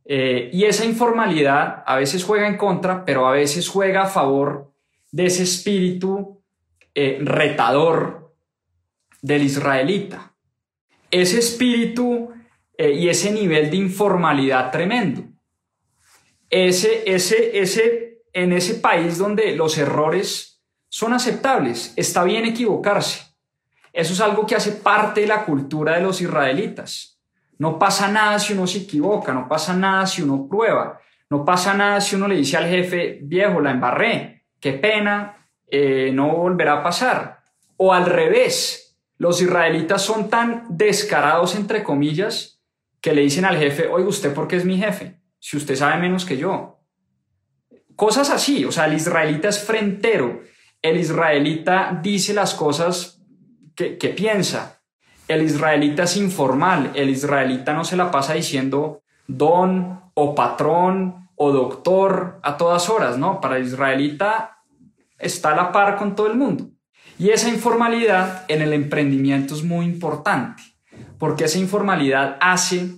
[0.05, 4.71] Eh, y esa informalidad a veces juega en contra, pero a veces juega a favor
[5.11, 6.43] de ese espíritu
[6.93, 8.35] eh, retador
[9.21, 10.35] del israelita.
[11.09, 12.29] Ese espíritu
[12.77, 15.23] eh, y ese nivel de informalidad tremendo.
[16.49, 20.54] Ese, ese, ese, en ese país donde los errores
[20.95, 23.25] son aceptables, está bien equivocarse.
[23.91, 27.19] Eso es algo que hace parte de la cultura de los israelitas.
[27.57, 31.73] No pasa nada si uno se equivoca, no pasa nada si uno prueba, no pasa
[31.73, 36.79] nada si uno le dice al jefe, viejo, la embarré, qué pena, eh, no volverá
[36.79, 37.43] a pasar.
[37.75, 42.61] O al revés, los israelitas son tan descarados, entre comillas,
[43.01, 45.19] que le dicen al jefe, oye, ¿usted por qué es mi jefe?
[45.39, 46.79] Si usted sabe menos que yo.
[47.97, 50.54] Cosas así, o sea, el israelita es frentero
[50.85, 53.19] el israelita dice las cosas
[53.75, 54.83] que, piensa.
[55.27, 61.51] El israelita es informal, el israelita no se la pasa diciendo don o patrón o
[61.51, 63.41] doctor a todas horas, ¿no?
[63.41, 64.59] Para el israelita
[65.17, 66.69] está a la par con todo el mundo.
[67.17, 70.61] Y esa informalidad en el emprendimiento es muy importante,
[71.17, 72.91] porque esa informalidad hace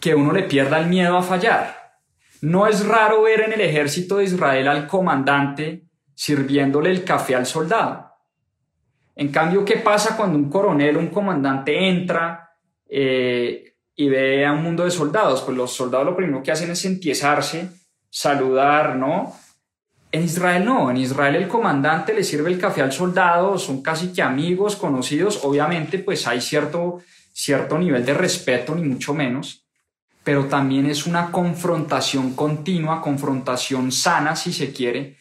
[0.00, 1.94] que uno le pierda el miedo a fallar.
[2.40, 5.89] No es raro ver en el ejército de Israel al comandante
[6.20, 8.12] sirviéndole el café al soldado.
[9.16, 12.50] En cambio, ¿qué pasa cuando un coronel, un comandante entra
[12.86, 15.40] eh, y ve a un mundo de soldados?
[15.40, 17.70] Pues los soldados lo primero que hacen es empiezarse,
[18.10, 19.34] saludar, ¿no?
[20.12, 24.12] En Israel no, en Israel el comandante le sirve el café al soldado, son casi
[24.12, 26.98] que amigos, conocidos, obviamente pues hay cierto,
[27.32, 29.64] cierto nivel de respeto, ni mucho menos,
[30.22, 35.16] pero también es una confrontación continua, confrontación sana si se quiere,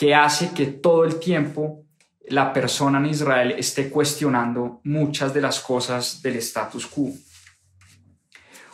[0.00, 1.84] que hace que todo el tiempo
[2.28, 7.10] la persona en Israel esté cuestionando muchas de las cosas del status quo.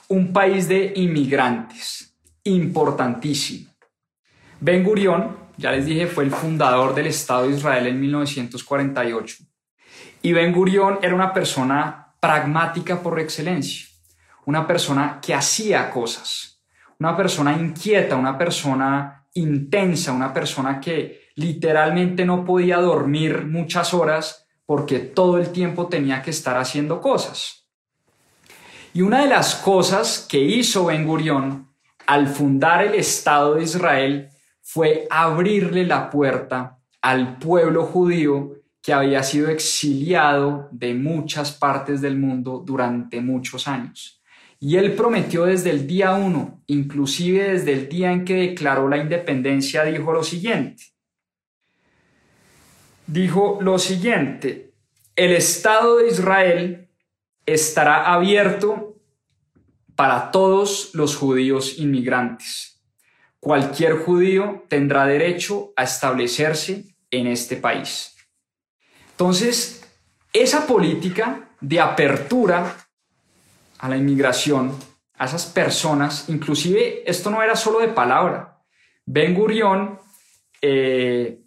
[0.07, 3.73] Un país de inmigrantes, importantísimo.
[4.61, 9.39] Ben Gurión, ya les dije, fue el fundador del Estado de Israel en 1948.
[10.23, 13.89] Y Ben Gurión era una persona pragmática por excelencia,
[14.45, 16.63] una persona que hacía cosas,
[17.01, 24.47] una persona inquieta, una persona intensa, una persona que literalmente no podía dormir muchas horas
[24.65, 27.67] porque todo el tiempo tenía que estar haciendo cosas.
[28.93, 31.69] Y una de las cosas que hizo Ben Gurión
[32.07, 34.31] al fundar el Estado de Israel
[34.63, 42.17] fue abrirle la puerta al pueblo judío que había sido exiliado de muchas partes del
[42.17, 44.16] mundo durante muchos años.
[44.59, 48.99] Y él prometió desde el día uno, inclusive desde el día en que declaró la
[48.99, 50.83] independencia, dijo lo siguiente.
[53.07, 54.73] Dijo lo siguiente,
[55.15, 56.89] el Estado de Israel
[57.45, 58.97] estará abierto
[59.95, 62.77] para todos los judíos inmigrantes
[63.47, 68.17] cualquier judío tendrá derecho a establecerse en este país.
[69.13, 69.89] Entonces,
[70.33, 72.86] esa política de apertura
[73.79, 74.73] a la inmigración,
[75.19, 78.59] a esas personas, inclusive esto no era solo de palabra.
[79.05, 79.99] Ben Gurión
[80.61, 81.41] eh,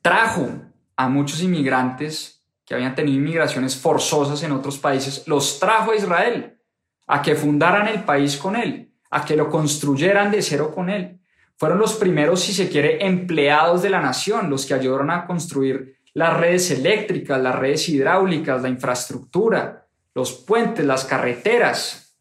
[0.00, 0.48] trajo
[0.96, 6.58] a muchos inmigrantes que habían tenido inmigraciones forzosas en otros países, los trajo a Israel
[7.06, 11.20] a que fundaran el país con él, a que lo construyeran de cero con él.
[11.56, 15.96] Fueron los primeros, si se quiere, empleados de la nación, los que ayudaron a construir
[16.14, 19.81] las redes eléctricas, las redes hidráulicas, la infraestructura,
[20.14, 22.18] los puentes, las carreteras.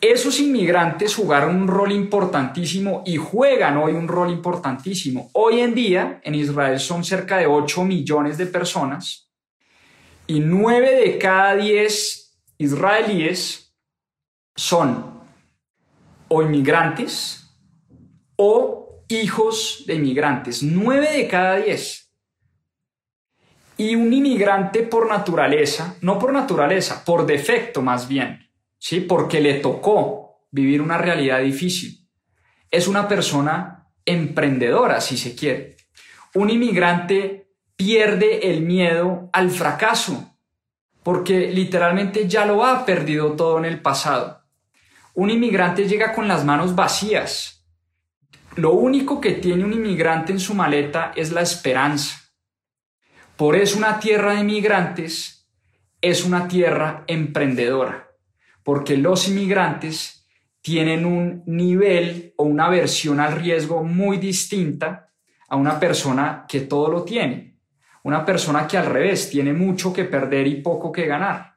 [0.00, 5.30] Esos inmigrantes jugaron un rol importantísimo y juegan hoy un rol importantísimo.
[5.34, 9.30] Hoy en día en Israel son cerca de 8 millones de personas
[10.26, 13.74] y 9 de cada 10 israelíes
[14.54, 15.22] son
[16.28, 17.48] o inmigrantes
[18.36, 20.62] o hijos de inmigrantes.
[20.62, 22.07] Nueve de cada diez.
[23.78, 29.00] Y un inmigrante por naturaleza, no por naturaleza, por defecto más bien, ¿sí?
[29.00, 32.06] porque le tocó vivir una realidad difícil.
[32.70, 35.76] Es una persona emprendedora, si se quiere.
[36.34, 40.36] Un inmigrante pierde el miedo al fracaso,
[41.02, 44.42] porque literalmente ya lo ha perdido todo en el pasado.
[45.14, 47.58] Un inmigrante llega con las manos vacías,
[48.58, 52.27] lo único que tiene un inmigrante en su maleta es la esperanza.
[53.38, 55.48] Por eso una tierra de inmigrantes
[56.00, 58.08] es una tierra emprendedora,
[58.64, 60.28] porque los inmigrantes
[60.60, 65.10] tienen un nivel o una versión al riesgo muy distinta
[65.48, 67.60] a una persona que todo lo tiene,
[68.02, 71.54] una persona que al revés tiene mucho que perder y poco que ganar.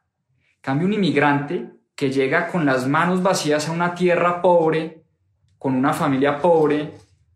[0.61, 5.01] cambio, un inmigrante que llega con las manos vacías a una tierra pobre,
[5.57, 6.91] con una familia pobre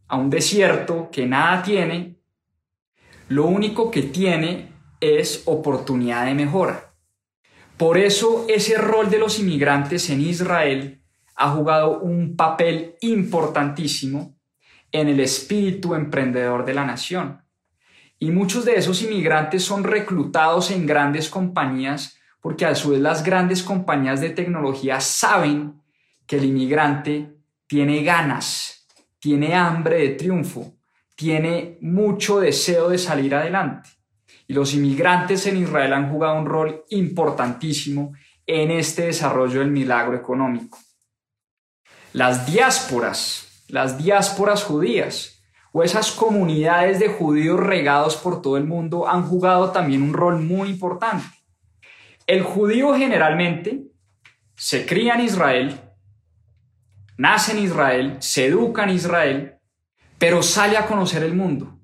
[0.08, 2.15] a un desierto que nada tiene,
[3.28, 6.94] lo único que tiene es oportunidad de mejora.
[7.78, 11.02] Por eso ese rol de los inmigrantes en Israel
[11.36, 14.36] ha jugado un papel importantísimo
[14.92, 17.42] en el espíritu emprendedor de la nación.
[18.18, 23.24] Y muchos de esos inmigrantes son reclutados en grandes compañías porque a su vez las
[23.24, 25.82] grandes compañías de tecnología saben
[26.26, 27.36] que el inmigrante
[27.68, 28.88] tiene ganas,
[29.20, 30.76] tiene hambre de triunfo,
[31.16, 33.90] tiene mucho deseo de salir adelante.
[34.48, 38.14] Y los inmigrantes en Israel han jugado un rol importantísimo
[38.46, 40.78] en este desarrollo del milagro económico.
[42.14, 45.42] Las diásporas, las diásporas judías
[45.72, 50.42] o esas comunidades de judíos regados por todo el mundo han jugado también un rol
[50.42, 51.26] muy importante.
[52.28, 53.84] El judío generalmente
[54.56, 55.80] se cría en Israel,
[57.18, 59.56] nace en Israel, se educa en Israel,
[60.18, 61.80] pero sale a conocer el mundo,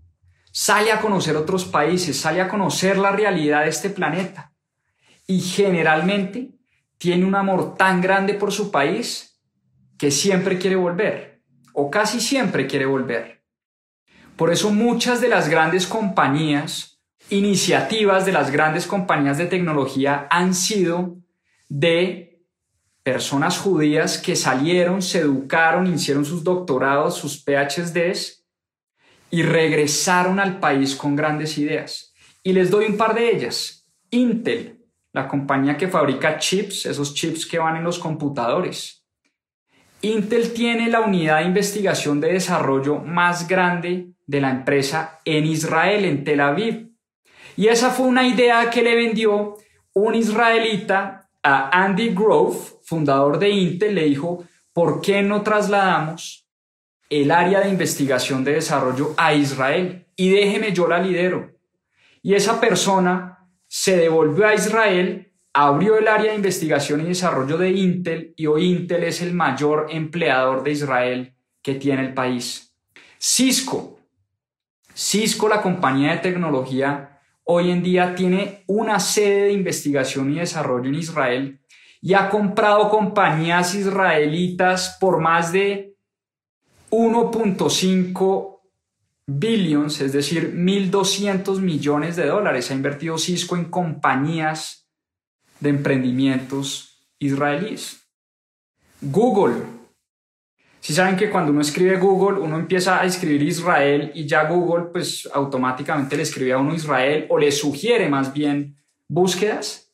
[0.51, 4.53] sale a conocer otros países, sale a conocer la realidad de este planeta
[5.27, 6.51] y generalmente
[6.97, 9.41] tiene un amor tan grande por su país
[9.97, 11.41] que siempre quiere volver
[11.73, 13.43] o casi siempre quiere volver.
[14.35, 20.53] Por eso muchas de las grandes compañías, iniciativas de las grandes compañías de tecnología han
[20.53, 21.17] sido
[21.69, 22.30] de
[23.03, 28.45] personas judías que salieron, se educaron, hicieron sus doctorados, sus PhDs
[29.29, 32.13] y regresaron al país con grandes ideas.
[32.43, 33.87] Y les doy un par de ellas.
[34.09, 39.05] Intel, la compañía que fabrica chips, esos chips que van en los computadores.
[40.01, 46.05] Intel tiene la unidad de investigación de desarrollo más grande de la empresa en Israel,
[46.05, 46.91] en Tel Aviv.
[47.55, 49.57] Y esa fue una idea que le vendió
[49.93, 56.47] un israelita a Andy Grove, fundador de Intel, le dijo, ¿por qué no trasladamos
[57.09, 60.05] el área de investigación de desarrollo a Israel?
[60.15, 61.51] Y déjeme, yo la lidero.
[62.21, 67.71] Y esa persona se devolvió a Israel, abrió el área de investigación y desarrollo de
[67.71, 72.75] Intel y hoy Intel es el mayor empleador de Israel que tiene el país.
[73.19, 73.99] Cisco.
[74.93, 77.10] Cisco, la compañía de tecnología,
[77.53, 81.59] hoy en día tiene una sede de investigación y desarrollo en Israel
[82.01, 85.97] y ha comprado compañías israelitas por más de
[86.89, 88.59] 1.5
[89.27, 92.71] billions, es decir, 1.200 millones de dólares.
[92.71, 94.87] Ha invertido Cisco en compañías
[95.59, 98.01] de emprendimientos israelíes.
[99.01, 99.80] Google.
[100.81, 104.85] Si saben que cuando uno escribe Google, uno empieza a escribir Israel y ya Google
[104.91, 108.75] pues automáticamente le escribe a uno Israel o le sugiere más bien
[109.07, 109.93] búsquedas.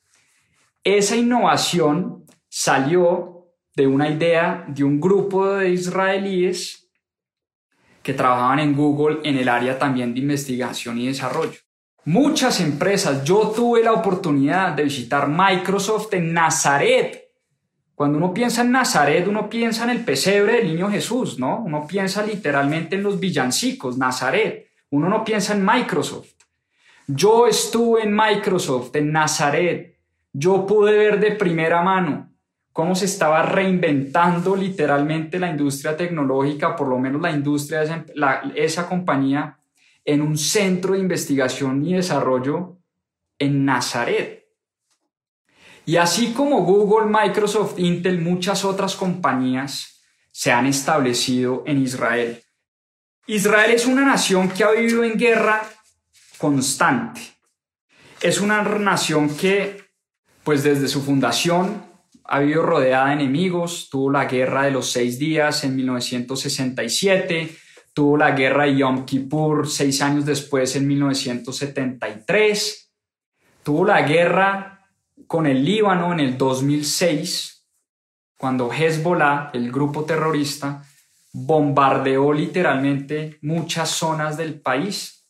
[0.86, 6.90] Esa innovación salió de una idea de un grupo de israelíes
[8.02, 11.60] que trabajaban en Google en el área también de investigación y desarrollo.
[12.06, 17.27] Muchas empresas, yo tuve la oportunidad de visitar Microsoft en Nazaret.
[17.98, 21.64] Cuando uno piensa en Nazaret, uno piensa en el pesebre del niño Jesús, ¿no?
[21.66, 24.68] Uno piensa literalmente en los villancicos, Nazaret.
[24.92, 26.34] Uno no piensa en Microsoft.
[27.08, 29.98] Yo estuve en Microsoft, en Nazaret.
[30.32, 32.30] Yo pude ver de primera mano
[32.72, 38.04] cómo se estaba reinventando literalmente la industria tecnológica, por lo menos la industria de
[38.64, 39.58] esa, compañía,
[40.06, 42.78] en un centro de investigación y desarrollo
[43.40, 44.47] en Nazaret.
[45.88, 52.44] Y así como Google, Microsoft, Intel, muchas otras compañías se han establecido en Israel.
[53.26, 55.62] Israel es una nación que ha vivido en guerra
[56.38, 57.22] constante.
[58.20, 59.82] Es una nación que,
[60.44, 61.86] pues desde su fundación,
[62.26, 67.56] ha habido rodeada de enemigos, tuvo la guerra de los seis días en 1967,
[67.94, 72.92] tuvo la guerra de Yom Kippur seis años después en 1973,
[73.64, 74.77] tuvo la guerra
[75.28, 77.66] con el Líbano en el 2006,
[78.38, 80.84] cuando Hezbollah, el grupo terrorista,
[81.34, 85.28] bombardeó literalmente muchas zonas del país.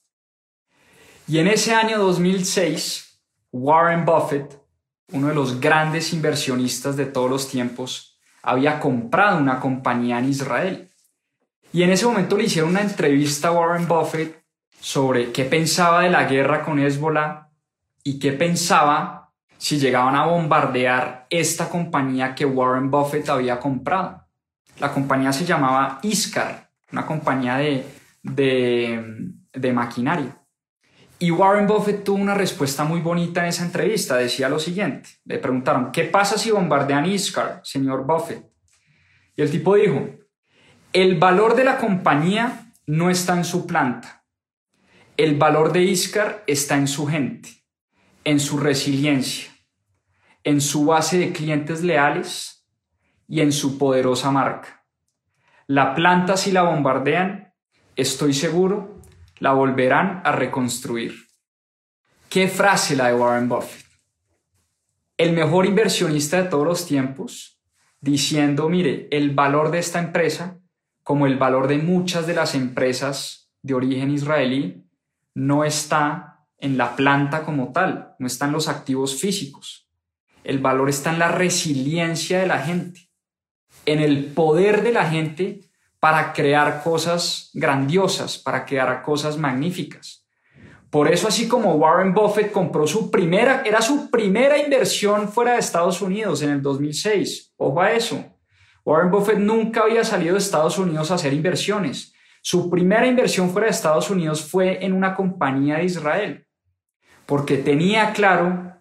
[1.27, 3.19] Y en ese año 2006,
[3.51, 4.67] Warren Buffett
[5.13, 10.89] uno de los grandes inversionistas de todos los tiempos, había comprado una compañía en Israel.
[11.71, 14.43] Y en ese momento le hicieron una entrevista a Warren Buffett
[14.79, 17.49] sobre qué pensaba de la guerra con Hezbollah
[18.03, 19.26] y qué pensaba
[19.57, 24.25] si llegaban a bombardear esta compañía que Warren Buffett había comprado.
[24.79, 27.85] La compañía se llamaba Iscar, una compañía de,
[28.21, 30.37] de, maquinaria.
[31.19, 34.17] Y Warren Buffett tuvo una respuesta muy bonita en esa entrevista.
[34.17, 35.09] Decía lo siguiente.
[35.25, 38.43] Le preguntaron, ¿qué pasa si bombardean Iscar, señor Buffett?
[39.35, 40.07] Y el tipo dijo,
[40.93, 44.25] el valor de la compañía no está en su planta.
[45.17, 47.56] El valor de Iscar está en su gente,
[48.27, 49.49] en su resiliencia,
[50.43, 52.67] en su base de clientes leales
[53.25, 54.85] y en su poderosa marca.
[55.65, 57.53] La planta si la bombardean,
[57.95, 59.01] estoy seguro
[59.39, 61.13] la volverán a reconstruir.
[62.27, 63.85] Qué frase la de Warren Buffett.
[65.15, 67.61] El mejor inversionista de todos los tiempos,
[68.01, 70.59] diciendo, mire, el valor de esta empresa,
[71.01, 74.85] como el valor de muchas de las empresas de origen israelí,
[75.33, 79.89] no está en la planta como tal, no está en los activos físicos.
[80.43, 83.09] El valor está en la resiliencia de la gente,
[83.85, 90.25] en el poder de la gente para crear cosas grandiosas, para crear cosas magníficas.
[90.89, 95.59] Por eso, así como Warren Buffett compró su primera, era su primera inversión fuera de
[95.59, 97.53] Estados Unidos en el 2006.
[97.57, 98.23] Ojo a eso.
[98.85, 102.13] Warren Buffett nunca había salido de Estados Unidos a hacer inversiones.
[102.41, 106.46] Su primera inversión fuera de Estados Unidos fue en una compañía de Israel,
[107.27, 108.79] porque tenía claro,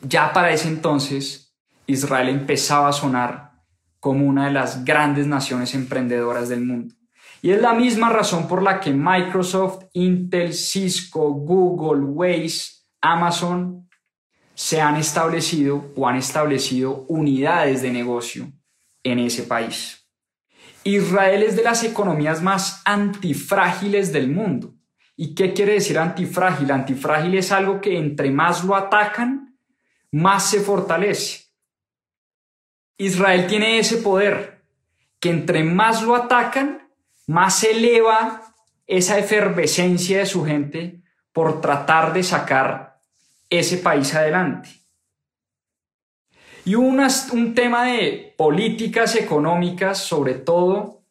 [0.00, 1.54] ya para ese entonces,
[1.86, 3.52] Israel empezaba a sonar
[4.00, 6.94] como una de las grandes naciones emprendedoras del mundo.
[7.42, 13.88] Y es la misma razón por la que Microsoft, Intel, Cisco, Google, Waze, Amazon
[14.54, 18.52] se han establecido o han establecido unidades de negocio
[19.02, 20.08] en ese país.
[20.84, 24.75] Israel es de las economías más antifrágiles del mundo.
[25.16, 26.70] ¿Y qué quiere decir antifrágil?
[26.70, 29.58] Antifrágil es algo que entre más lo atacan,
[30.12, 31.46] más se fortalece.
[32.98, 34.62] Israel tiene ese poder,
[35.18, 36.90] que entre más lo atacan,
[37.26, 38.42] más se eleva
[38.86, 41.02] esa efervescencia de su gente
[41.32, 43.00] por tratar de sacar
[43.48, 44.68] ese país adelante.
[46.64, 51.04] Y un tema de políticas económicas, sobre todo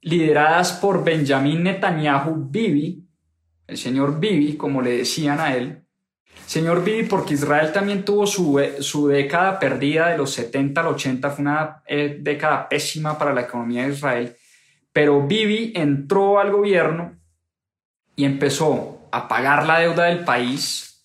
[0.00, 3.07] lideradas por Benjamin Netanyahu Bibi,
[3.68, 5.84] el señor Bibi, como le decían a él.
[6.46, 11.30] Señor Bibi, porque Israel también tuvo su, su década perdida de los 70 al 80,
[11.30, 14.36] fue una eh, década pésima para la economía de Israel,
[14.92, 17.18] pero Bibi entró al gobierno
[18.16, 21.04] y empezó a pagar la deuda del país,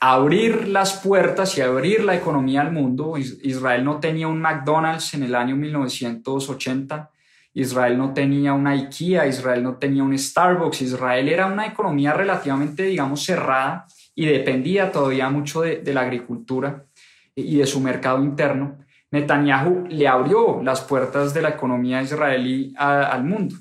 [0.00, 3.16] a abrir las puertas y a abrir la economía al mundo.
[3.18, 7.10] Israel no tenía un McDonald's en el año 1980,
[7.60, 12.84] Israel no tenía una IKEA, Israel no tenía un Starbucks, Israel era una economía relativamente,
[12.84, 16.84] digamos, cerrada y dependía todavía mucho de, la agricultura
[17.34, 18.78] y de su mercado interno.
[19.10, 23.56] Netanyahu le abrió las puertas de la economía israelí al mundo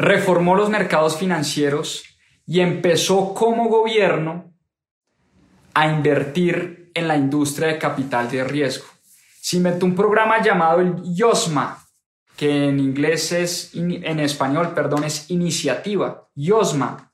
[0.00, 2.04] reformó los mercados financieros
[2.46, 4.50] y empezó como gobierno
[5.74, 8.86] a invertir en la industria de capital de riesgo.
[9.40, 11.78] Se inventó un programa llamado el YOSMA,
[12.40, 17.12] que en inglés es, en español, perdón, es iniciativa, YOSMA.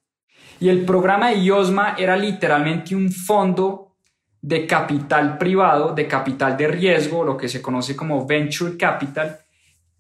[0.61, 3.97] Y el programa de YOSMA era literalmente un fondo
[4.41, 9.41] de capital privado, de capital de riesgo, lo que se conoce como venture capital,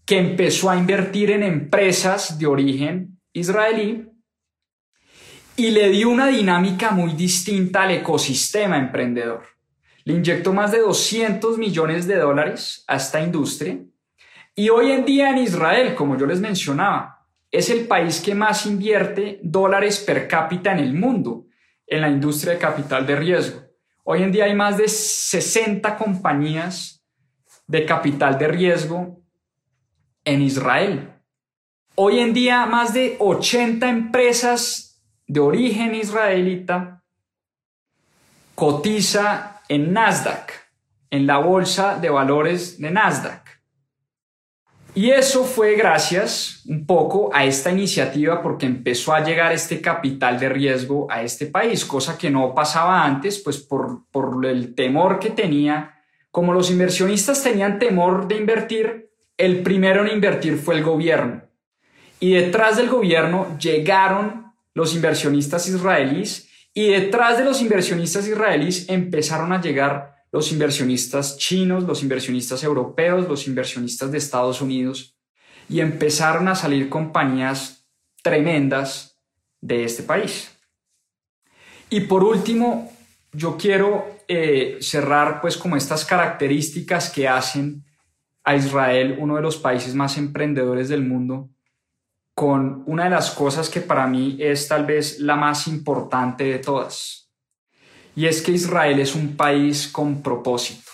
[0.04, 4.08] que empezó a invertir en empresas de origen israelí
[5.56, 9.42] y le dio una dinámica muy distinta al ecosistema emprendedor.
[10.04, 13.76] Le inyectó más de 200 millones de dólares a esta industria
[14.58, 18.64] y hoy en día en Israel, como yo les mencionaba, es el país que más
[18.64, 21.44] invierte dólares per cápita en el mundo
[21.86, 23.60] en la industria de capital de riesgo.
[24.02, 27.04] Hoy en día hay más de 60 compañías
[27.66, 29.20] de capital de riesgo
[30.24, 31.12] en Israel.
[31.94, 37.04] Hoy en día más de 80 empresas de origen israelita
[38.54, 40.50] cotiza en Nasdaq,
[41.10, 43.45] en la bolsa de valores de Nasdaq.
[44.96, 50.40] Y eso fue gracias un poco a esta iniciativa porque empezó a llegar este capital
[50.40, 55.18] de riesgo a este país, cosa que no pasaba antes, pues por, por el temor
[55.18, 60.82] que tenía, como los inversionistas tenían temor de invertir, el primero en invertir fue el
[60.82, 61.42] gobierno.
[62.18, 69.52] Y detrás del gobierno llegaron los inversionistas israelíes y detrás de los inversionistas israelíes empezaron
[69.52, 75.16] a llegar los inversionistas chinos, los inversionistas europeos, los inversionistas de Estados Unidos
[75.66, 77.88] y empezaron a salir compañías
[78.22, 79.18] tremendas
[79.62, 80.54] de este país.
[81.88, 82.92] Y por último,
[83.32, 87.86] yo quiero eh, cerrar pues como estas características que hacen
[88.44, 91.48] a Israel, uno de los países más emprendedores del mundo,
[92.34, 96.58] con una de las cosas que para mí es tal vez la más importante de
[96.58, 97.25] todas.
[98.16, 100.90] Y es que Israel es un país con propósito.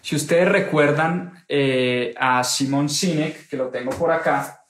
[0.00, 4.64] Si ustedes recuerdan eh, a Simon Sinek, que lo tengo por acá,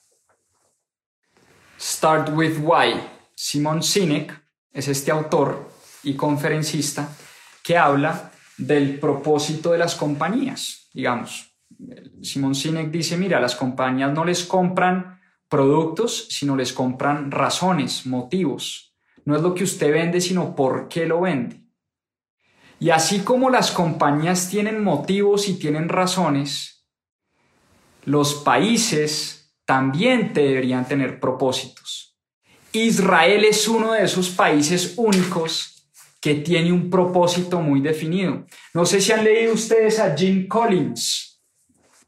[1.79, 3.01] Start with Why.
[3.35, 4.39] Simon Sinek
[4.71, 5.71] es este autor
[6.03, 7.09] y conferencista
[7.63, 11.55] que habla del propósito de las compañías digamos,
[12.23, 18.86] Simon Sinek dice, mira, las compañías no les compran productos, sino les compran razones, motivos.
[19.27, 21.59] No es lo que usted vende, sino por qué lo vende.
[22.79, 26.85] Y así como las compañías tienen motivos y tienen razones,
[28.05, 32.17] los países también deberían tener propósitos.
[32.71, 38.45] Israel es uno de esos países únicos que tiene un propósito muy definido.
[38.73, 41.43] No sé si han leído ustedes a Jim Collins,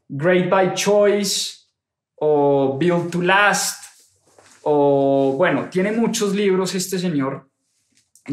[0.08, 1.66] Great by Choice
[2.16, 3.79] o Build to Last,
[4.62, 7.48] o bueno, tiene muchos libros este señor,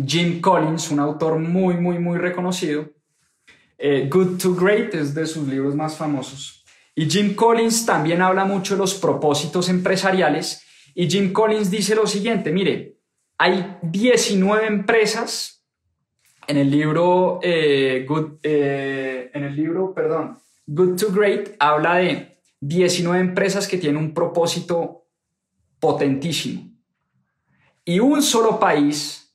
[0.06, 2.90] Jim Collins, un autor muy, muy, muy reconocido.
[3.78, 6.66] Eh, Good to Great es de sus libros más famosos.
[6.96, 10.64] Y Jim Collins también habla mucho de los propósitos empresariales.
[10.96, 12.98] Y Jim Collins dice lo siguiente, mire,
[13.38, 15.64] hay 19 empresas
[16.48, 22.40] en el libro, eh, Good, eh, en el libro, perdón, Good to Great habla de
[22.62, 25.07] 19 empresas que tienen un propósito
[25.80, 26.68] potentísimo
[27.88, 29.34] y un solo país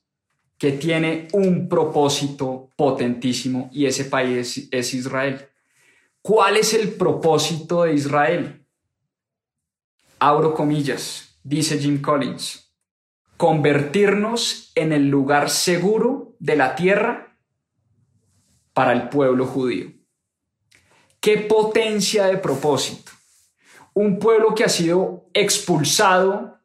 [0.59, 5.49] que tiene un propósito potentísimo y ese país es Israel.
[6.21, 8.65] ¿Cuál es el propósito de Israel?
[10.19, 12.71] Abro comillas, dice Jim Collins,
[13.37, 17.35] convertirnos en el lugar seguro de la tierra
[18.73, 19.91] para el pueblo judío.
[21.19, 23.12] ¿Qué potencia de propósito?
[23.93, 26.59] Un pueblo que ha sido expulsado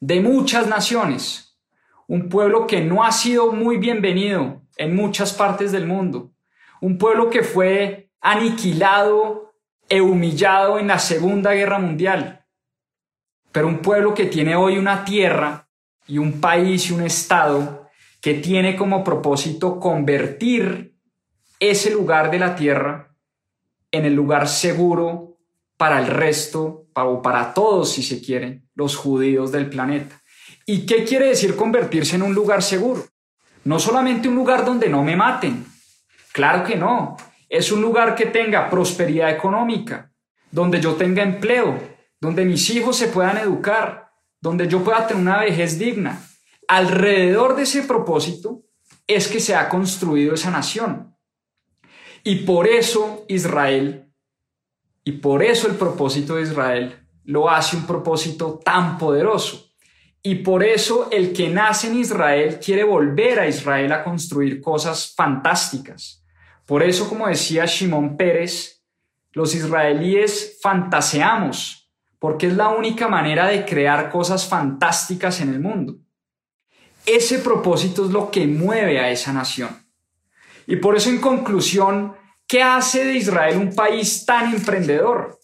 [0.00, 1.58] de muchas naciones,
[2.06, 6.32] un pueblo que no ha sido muy bienvenido en muchas partes del mundo,
[6.80, 9.54] un pueblo que fue aniquilado
[9.88, 12.44] e humillado en la Segunda Guerra Mundial,
[13.52, 15.68] pero un pueblo que tiene hoy una tierra
[16.06, 17.88] y un país y un estado
[18.20, 20.98] que tiene como propósito convertir
[21.60, 23.14] ese lugar de la tierra
[23.90, 25.33] en el lugar seguro
[25.84, 30.18] para el resto, o para todos si se quieren, los judíos del planeta.
[30.64, 33.04] ¿Y qué quiere decir convertirse en un lugar seguro?
[33.64, 35.66] No solamente un lugar donde no me maten,
[36.32, 37.18] claro que no,
[37.50, 40.10] es un lugar que tenga prosperidad económica,
[40.50, 41.78] donde yo tenga empleo,
[42.18, 44.10] donde mis hijos se puedan educar,
[44.40, 46.18] donde yo pueda tener una vejez digna.
[46.66, 48.62] Alrededor de ese propósito
[49.06, 51.14] es que se ha construido esa nación.
[52.22, 54.03] Y por eso Israel,
[55.04, 59.70] y por eso el propósito de Israel lo hace un propósito tan poderoso.
[60.22, 65.12] Y por eso el que nace en Israel quiere volver a Israel a construir cosas
[65.14, 66.24] fantásticas.
[66.64, 68.82] Por eso, como decía Shimon Pérez,
[69.32, 75.98] los israelíes fantaseamos, porque es la única manera de crear cosas fantásticas en el mundo.
[77.04, 79.68] Ese propósito es lo que mueve a esa nación.
[80.66, 82.14] Y por eso, en conclusión,
[82.54, 85.40] ¿qué hace de Israel un país tan emprendedor?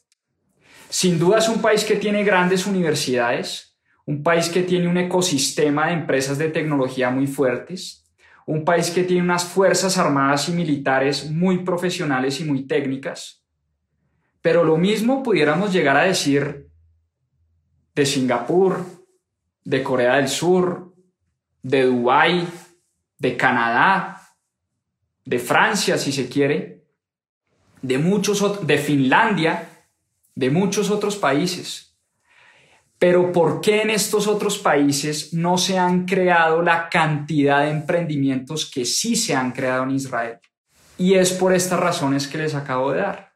[0.88, 5.88] Sin duda es un país que tiene grandes universidades, un país que tiene un ecosistema
[5.88, 8.08] de empresas de tecnología muy fuertes,
[8.46, 13.44] un país que tiene unas fuerzas armadas y militares muy profesionales y muy técnicas.
[14.40, 16.68] Pero lo mismo pudiéramos llegar a decir
[17.96, 18.86] de Singapur,
[19.64, 20.94] de Corea del Sur,
[21.60, 22.46] de Dubái,
[23.18, 24.22] de Canadá,
[25.24, 26.79] de Francia, si se quiere,
[27.82, 29.68] de muchos de Finlandia,
[30.34, 31.96] de muchos otros países.
[32.98, 38.70] Pero ¿por qué en estos otros países no se han creado la cantidad de emprendimientos
[38.70, 40.38] que sí se han creado en Israel?
[40.98, 43.32] Y es por estas razones que les acabo de dar.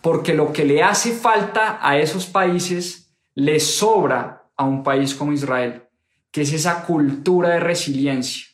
[0.00, 5.32] Porque lo que le hace falta a esos países le sobra a un país como
[5.32, 5.84] Israel,
[6.32, 8.46] que es esa cultura de resiliencia,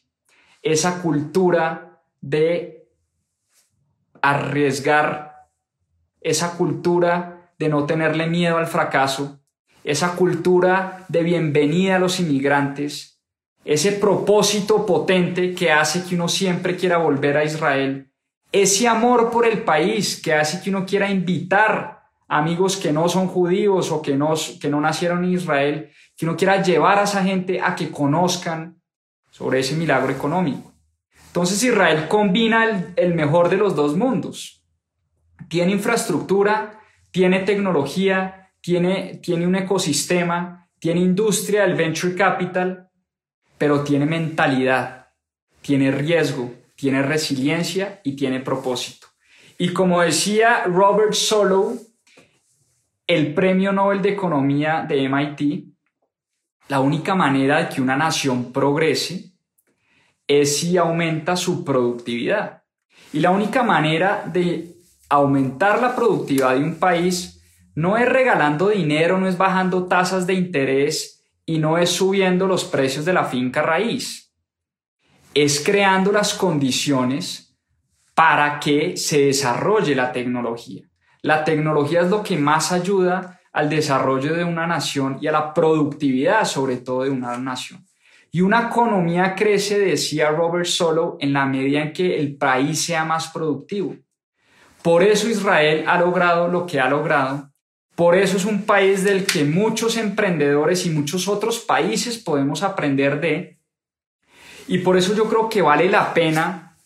[0.60, 2.81] esa cultura de
[4.22, 5.48] arriesgar,
[6.20, 9.40] esa cultura de no tenerle miedo al fracaso,
[9.84, 13.20] esa cultura de bienvenida a los inmigrantes,
[13.64, 18.12] ese propósito potente que hace que uno siempre quiera volver a Israel,
[18.52, 23.28] ese amor por el país que hace que uno quiera invitar amigos que no son
[23.28, 27.22] judíos o que no, que no nacieron en Israel, que uno quiera llevar a esa
[27.22, 28.80] gente a que conozcan
[29.30, 30.71] sobre ese milagro económico.
[31.32, 34.62] Entonces Israel combina el, mejor de los dos mundos.
[35.48, 36.78] Tiene infraestructura,
[37.10, 42.90] tiene tecnología, tiene, tiene un ecosistema, tiene industria, el venture capital,
[43.56, 45.06] pero tiene mentalidad,
[45.62, 49.06] tiene riesgo, tiene resiliencia y tiene propósito.
[49.56, 51.80] Y como decía Robert Solow,
[53.06, 55.64] el premio Nobel de Economía de MIT,
[56.68, 59.31] la única manera de que una nación progrese
[60.40, 62.62] es si aumenta su productividad.
[63.12, 64.76] Y la única manera de
[65.08, 67.42] aumentar la productividad de un país
[67.74, 72.64] no es regalando dinero, no es bajando tasas de interés y no es subiendo los
[72.64, 74.32] precios de la finca raíz.
[75.34, 77.58] Es creando las condiciones
[78.14, 80.84] para que se desarrolle la tecnología.
[81.22, 85.54] La tecnología es lo que más ayuda al desarrollo de una nación y a la
[85.54, 87.86] productividad sobre todo de una nación.
[88.32, 93.04] Y una economía crece, decía Robert Solow, en la medida en que el país sea
[93.04, 93.94] más productivo.
[94.82, 97.52] Por eso Israel ha logrado lo que ha logrado
[97.94, 103.20] por eso es un país del que muchos emprendedores y muchos otros países podemos aprender
[103.20, 103.58] de.
[104.66, 106.78] Y por eso yo creo que vale la pena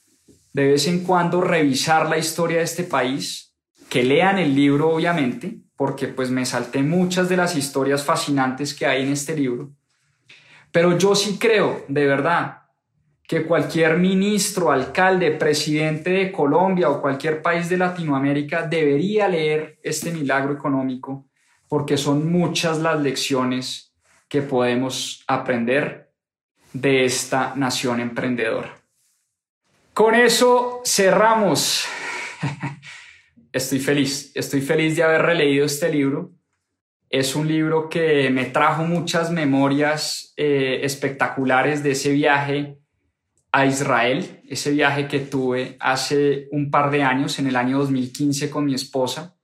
[0.52, 3.54] de vez en cuando revisar la historia de este país,
[3.88, 8.86] que lean el libro obviamente, porque pues me salté muchas de las historias fascinantes que
[8.86, 9.75] hay en este libro.
[10.76, 12.64] Pero yo sí creo, de verdad,
[13.26, 20.12] que cualquier ministro, alcalde, presidente de Colombia o cualquier país de Latinoamérica debería leer este
[20.12, 21.30] milagro económico
[21.66, 23.94] porque son muchas las lecciones
[24.28, 26.12] que podemos aprender
[26.74, 28.76] de esta nación emprendedora.
[29.94, 31.86] Con eso cerramos
[33.50, 36.35] estoy feliz, estoy feliz de haber releído este libro.
[37.08, 42.78] Es un libro que me trajo muchas memorias eh, espectaculares de ese viaje
[43.52, 48.50] a Israel, ese viaje que tuve hace un par de años, en el año 2015
[48.50, 49.36] con mi esposa.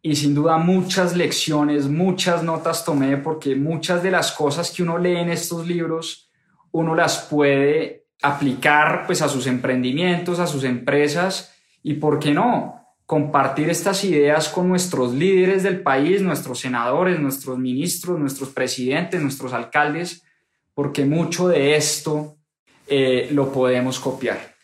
[0.00, 4.96] Y sin duda muchas lecciones, muchas notas tomé porque muchas de las cosas que uno
[4.96, 6.30] lee en estos libros,
[6.72, 12.87] uno las puede aplicar pues a sus emprendimientos, a sus empresas y, ¿por qué no?
[13.08, 19.54] Compartir estas ideas con nuestros líderes del país, nuestros senadores, nuestros ministros, nuestros presidentes, nuestros
[19.54, 20.24] alcaldes,
[20.74, 22.36] porque mucho de esto
[22.86, 24.54] eh, lo podemos copiar.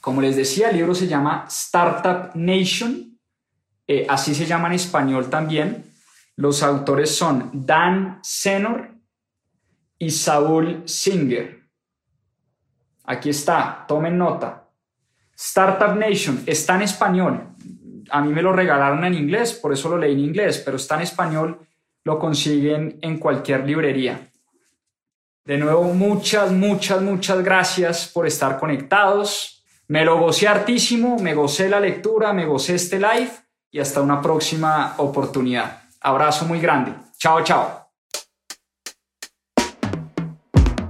[0.00, 3.18] Como les decía, el libro se llama Startup Nation,
[3.86, 5.92] eh, así se llama en español también.
[6.36, 8.94] Los autores son Dan Senor
[9.98, 11.68] y Saúl Singer.
[13.04, 14.67] Aquí está, tomen nota.
[15.38, 17.54] Startup Nation está en español.
[18.10, 20.96] A mí me lo regalaron en inglés, por eso lo leí en inglés, pero está
[20.96, 21.60] en español,
[22.02, 24.20] lo consiguen en cualquier librería.
[25.44, 29.64] De nuevo, muchas, muchas, muchas gracias por estar conectados.
[29.86, 33.30] Me lo gocé hartísimo, me gocé la lectura, me gocé este live
[33.70, 35.82] y hasta una próxima oportunidad.
[36.00, 36.92] Abrazo muy grande.
[37.16, 37.87] Chao, chao.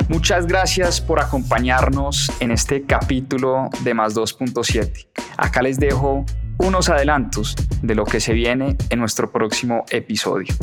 [0.08, 5.06] Muchas gracias por acompañarnos en este capítulo de Más 2.7.
[5.36, 6.24] Acá les dejo
[6.58, 10.54] unos adelantos de lo que se viene en nuestro próximo episodio.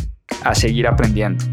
[0.44, 1.46] A seguir aprendiendo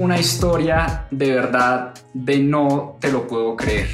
[0.00, 3.88] una historia de verdad de no te lo puedo creer.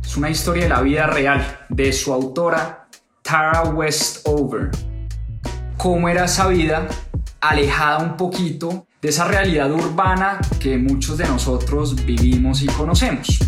[0.00, 2.88] Es una historia de la vida real de su autora
[3.22, 4.70] Tara Westover.
[5.76, 6.86] Cómo era esa vida
[7.40, 13.38] alejada un poquito de esa realidad urbana que muchos de nosotros vivimos y conocemos.